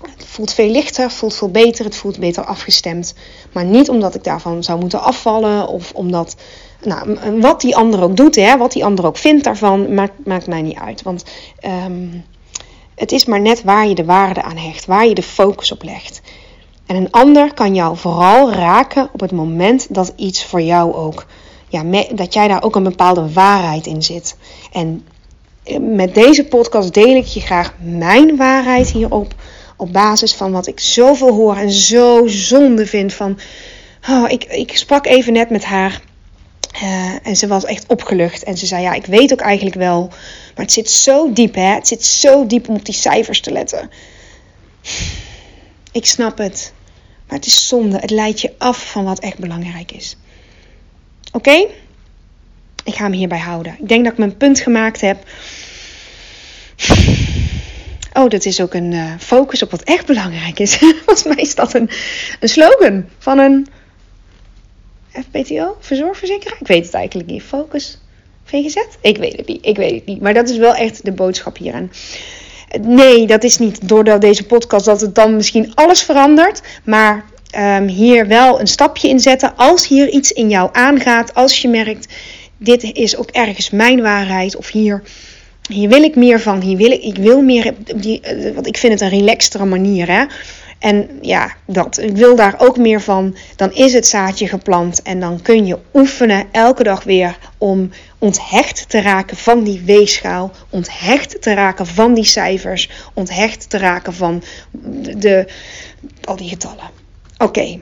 Het 0.02 0.26
voelt 0.26 0.52
veel 0.52 0.70
lichter, 0.70 1.10
voelt 1.10 1.34
veel 1.34 1.50
beter, 1.50 1.84
het 1.84 1.96
voelt 1.96 2.18
beter 2.18 2.44
afgestemd. 2.44 3.14
Maar 3.52 3.64
niet 3.64 3.88
omdat 3.88 4.14
ik 4.14 4.24
daarvan 4.24 4.62
zou 4.62 4.80
moeten 4.80 5.02
afvallen 5.02 5.68
of 5.68 5.92
omdat, 5.92 6.37
nou, 6.82 7.40
wat 7.40 7.60
die 7.60 7.76
ander 7.76 8.02
ook 8.02 8.16
doet, 8.16 8.34
hè, 8.34 8.56
wat 8.56 8.72
die 8.72 8.84
ander 8.84 9.06
ook 9.06 9.16
vindt 9.16 9.44
daarvan, 9.44 9.94
maakt, 10.24 10.46
mij 10.46 10.62
niet 10.62 10.78
uit. 10.78 11.02
Want 11.02 11.24
um, 11.87 12.24
het 12.94 13.12
is 13.12 13.24
maar 13.24 13.40
net 13.40 13.62
waar 13.62 13.88
je 13.88 13.94
de 13.94 14.04
waarde 14.04 14.42
aan 14.42 14.56
hecht, 14.56 14.87
waar 14.87 15.06
je 15.06 15.14
de 15.14 15.22
focus 15.22 15.72
op 15.72 15.82
legt. 15.82 16.20
En 16.87 16.96
een 16.96 17.10
ander 17.10 17.54
kan 17.54 17.74
jou 17.74 17.96
vooral 17.96 18.52
raken 18.52 19.08
op 19.12 19.20
het 19.20 19.32
moment 19.32 19.94
dat 19.94 20.12
iets 20.16 20.44
voor 20.44 20.62
jou 20.62 20.94
ook, 20.94 21.26
ja, 21.68 22.04
dat 22.14 22.34
jij 22.34 22.48
daar 22.48 22.62
ook 22.62 22.76
een 22.76 22.82
bepaalde 22.82 23.32
waarheid 23.32 23.87
in 23.87 24.02
zit. 24.02 24.37
En 24.72 25.04
met 25.81 26.14
deze 26.14 26.44
podcast 26.44 26.94
deel 26.94 27.16
ik 27.16 27.27
je 27.27 27.40
graag 27.40 27.74
mijn 27.79 28.37
waarheid 28.37 28.90
hierop. 28.90 29.35
Op 29.77 29.92
basis 29.92 30.33
van 30.33 30.53
wat 30.53 30.66
ik 30.66 30.81
zoveel 30.81 31.33
hoor 31.33 31.57
en 31.57 31.70
zo 31.70 32.27
zonde 32.27 32.87
vind 32.87 33.12
van. 33.14 33.38
Oh, 34.09 34.31
ik, 34.31 34.44
ik 34.44 34.77
sprak 34.77 35.07
even 35.07 35.33
net 35.33 35.50
met 35.50 35.64
haar. 35.64 36.00
Uh, 36.83 37.27
en 37.27 37.37
ze 37.37 37.46
was 37.46 37.64
echt 37.64 37.87
opgelucht. 37.87 38.42
En 38.42 38.57
ze 38.57 38.66
zei: 38.66 38.83
Ja, 38.83 38.92
ik 38.92 39.07
weet 39.07 39.33
ook 39.33 39.40
eigenlijk 39.40 39.77
wel. 39.77 40.09
Maar 40.55 40.64
het 40.64 40.72
zit 40.72 40.90
zo 40.90 41.33
diep, 41.33 41.55
hè? 41.55 41.74
Het 41.74 41.88
zit 41.88 42.05
zo 42.05 42.46
diep 42.46 42.68
om 42.68 42.74
op 42.74 42.85
die 42.85 42.94
cijfers 42.94 43.40
te 43.40 43.50
letten. 43.50 43.90
Ik 45.92 46.07
snap 46.07 46.38
het. 46.38 46.72
Maar 47.29 47.37
het 47.37 47.46
is 47.46 47.68
zonde. 47.68 47.98
Het 47.98 48.11
leidt 48.11 48.40
je 48.40 48.53
af 48.59 48.90
van 48.90 49.05
wat 49.05 49.18
echt 49.18 49.38
belangrijk 49.38 49.92
is. 49.92 50.16
Oké? 51.33 51.66
Ik 52.85 52.94
ga 52.94 53.03
hem 53.03 53.12
hierbij 53.12 53.38
houden. 53.38 53.77
Ik 53.79 53.88
denk 53.88 54.05
dat 54.05 54.12
ik 54.12 54.18
mijn 54.18 54.37
punt 54.37 54.61
gemaakt 54.61 55.01
heb. 55.01 55.25
Oh, 58.12 58.29
dat 58.29 58.44
is 58.44 58.61
ook 58.61 58.75
een 58.75 58.92
uh, 58.92 59.12
focus 59.18 59.62
op 59.62 59.70
wat 59.70 59.83
echt 59.83 60.07
belangrijk 60.07 60.59
is. 60.59 60.77
Volgens 61.05 61.25
mij 61.25 61.37
is 61.37 61.55
dat 61.55 61.75
een, 61.75 61.90
een 62.40 62.49
slogan 62.49 63.05
van 63.18 63.38
een 63.38 63.66
FPTO, 65.12 65.77
verzorgverzekeraar. 65.81 66.61
Ik 66.61 66.66
weet 66.66 66.85
het 66.85 66.94
eigenlijk 66.94 67.31
niet. 67.31 67.42
Focus, 67.42 67.99
VGZ? 68.44 68.77
Ik 69.01 69.16
weet 69.16 69.37
het 69.37 69.47
niet. 69.47 69.66
Ik 69.66 69.77
weet 69.77 69.94
het 69.94 70.07
niet. 70.07 70.20
Maar 70.20 70.35
dat 70.35 70.49
is 70.49 70.57
wel 70.57 70.75
echt 70.75 71.05
de 71.05 71.12
boodschap 71.12 71.57
hieraan. 71.57 71.90
Nee, 72.81 73.27
dat 73.27 73.44
is 73.44 73.59
niet 73.59 73.88
door 73.88 74.20
deze 74.20 74.47
podcast 74.47 74.85
dat 74.85 75.01
het 75.01 75.14
dan 75.14 75.37
misschien 75.37 75.75
alles 75.75 76.03
verandert. 76.03 76.62
Maar 76.85 77.25
um, 77.59 77.87
hier 77.87 78.27
wel 78.27 78.61
een 78.61 78.66
stapje 78.66 79.09
in 79.09 79.20
zetten. 79.20 79.57
Als 79.57 79.88
hier 79.88 80.09
iets 80.09 80.33
in 80.33 80.49
jou 80.49 80.68
aangaat. 80.73 81.35
Als 81.35 81.62
je 81.62 81.68
merkt, 81.68 82.14
dit 82.64 82.83
is 82.83 83.16
ook 83.16 83.31
ergens 83.31 83.70
mijn 83.70 84.03
waarheid. 84.03 84.57
Of 84.57 84.70
hier 84.70 85.03
hier 85.68 85.88
wil 85.88 86.03
ik 86.03 86.16
meer 86.16 86.40
van. 86.40 86.61
Hier 86.61 86.77
wil 86.77 86.90
ik, 86.90 87.03
ik 87.03 87.16
wil 87.16 87.42
meer. 87.42 87.74
Die, 87.96 88.20
eh, 88.20 88.55
want 88.55 88.66
ik 88.66 88.77
vind 88.77 88.92
het 88.92 89.03
een 89.03 89.18
relaxtere 89.18 89.64
manier. 89.64 90.09
Hè? 90.09 90.24
En 90.79 91.09
ja, 91.20 91.55
dat. 91.66 91.98
Ik 91.98 92.16
wil 92.16 92.37
daar 92.37 92.55
ook 92.59 92.77
meer 92.77 93.00
van. 93.00 93.37
Dan 93.57 93.72
is 93.72 93.92
het 93.92 94.07
zaadje 94.07 94.48
geplant 94.48 95.03
en 95.03 95.20
dan 95.20 95.42
kun 95.42 95.66
je 95.66 95.79
oefenen 95.94 96.46
elke 96.53 96.83
dag 96.83 97.05
weer 97.05 97.38
om 97.59 97.90
onthecht 98.18 98.88
te 98.88 99.00
raken 99.00 99.37
van 99.37 99.64
die 99.64 99.83
weegschaal, 99.85 100.53
onthecht 100.70 101.42
te 101.42 101.55
raken 101.55 101.87
van 101.87 102.14
die 102.14 102.24
cijfers, 102.24 102.90
onthecht 103.14 103.70
te 103.70 103.79
raken 103.79 104.14
van 104.14 104.42
de, 105.16 105.46
al 106.24 106.37
die 106.37 106.48
getallen. 106.48 106.90
Oké. 107.38 107.81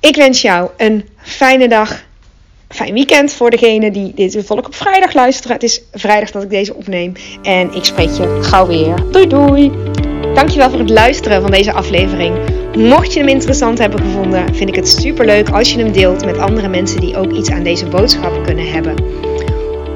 Ik 0.00 0.16
wens 0.16 0.42
jou 0.42 0.70
een 0.76 1.08
fijne 1.16 1.68
dag. 1.68 2.05
Fijn 2.68 2.92
weekend 2.92 3.32
voor 3.32 3.50
degene 3.50 3.90
die 3.90 4.12
dit 4.14 4.32
toevallig 4.32 4.66
op 4.66 4.74
vrijdag 4.74 5.14
luisteren. 5.14 5.52
Het 5.52 5.62
is 5.62 5.82
vrijdag 5.92 6.30
dat 6.30 6.42
ik 6.42 6.50
deze 6.50 6.74
opneem. 6.74 7.12
En 7.42 7.74
ik 7.74 7.84
spreek 7.84 8.10
je 8.10 8.38
gauw 8.42 8.66
weer. 8.66 8.94
Doei 9.10 9.26
doei! 9.26 9.72
Dankjewel 10.34 10.70
voor 10.70 10.78
het 10.78 10.90
luisteren 10.90 11.42
van 11.42 11.50
deze 11.50 11.72
aflevering. 11.72 12.34
Mocht 12.76 13.12
je 13.12 13.18
hem 13.18 13.28
interessant 13.28 13.78
hebben 13.78 14.00
gevonden, 14.00 14.54
vind 14.54 14.68
ik 14.68 14.74
het 14.74 14.88
super 14.88 15.26
leuk 15.26 15.48
als 15.48 15.72
je 15.72 15.78
hem 15.78 15.92
deelt 15.92 16.24
met 16.24 16.38
andere 16.38 16.68
mensen 16.68 17.00
die 17.00 17.16
ook 17.16 17.32
iets 17.32 17.50
aan 17.50 17.62
deze 17.62 17.86
boodschap 17.86 18.44
kunnen 18.44 18.70
hebben. 18.70 18.94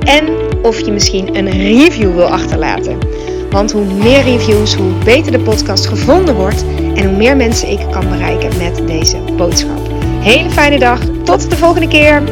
En 0.04 0.28
of 0.62 0.80
je 0.80 0.92
misschien 0.92 1.36
een 1.36 1.50
review 1.50 2.14
wil 2.14 2.26
achterlaten. 2.26 2.98
Want 3.50 3.72
hoe 3.72 3.84
meer 3.84 4.22
reviews, 4.22 4.74
hoe 4.74 4.92
beter 5.04 5.32
de 5.32 5.40
podcast 5.40 5.86
gevonden 5.86 6.34
wordt 6.34 6.64
en 6.94 7.06
hoe 7.06 7.16
meer 7.16 7.36
mensen 7.36 7.70
ik 7.70 7.80
kan 7.90 8.08
bereiken 8.08 8.56
met 8.58 8.86
deze 8.86 9.18
boodschap. 9.36 9.90
Hele 10.20 10.50
fijne 10.50 10.78
dag, 10.78 11.00
tot 11.24 11.50
de 11.50 11.56
volgende 11.56 11.88
keer. 11.88 12.22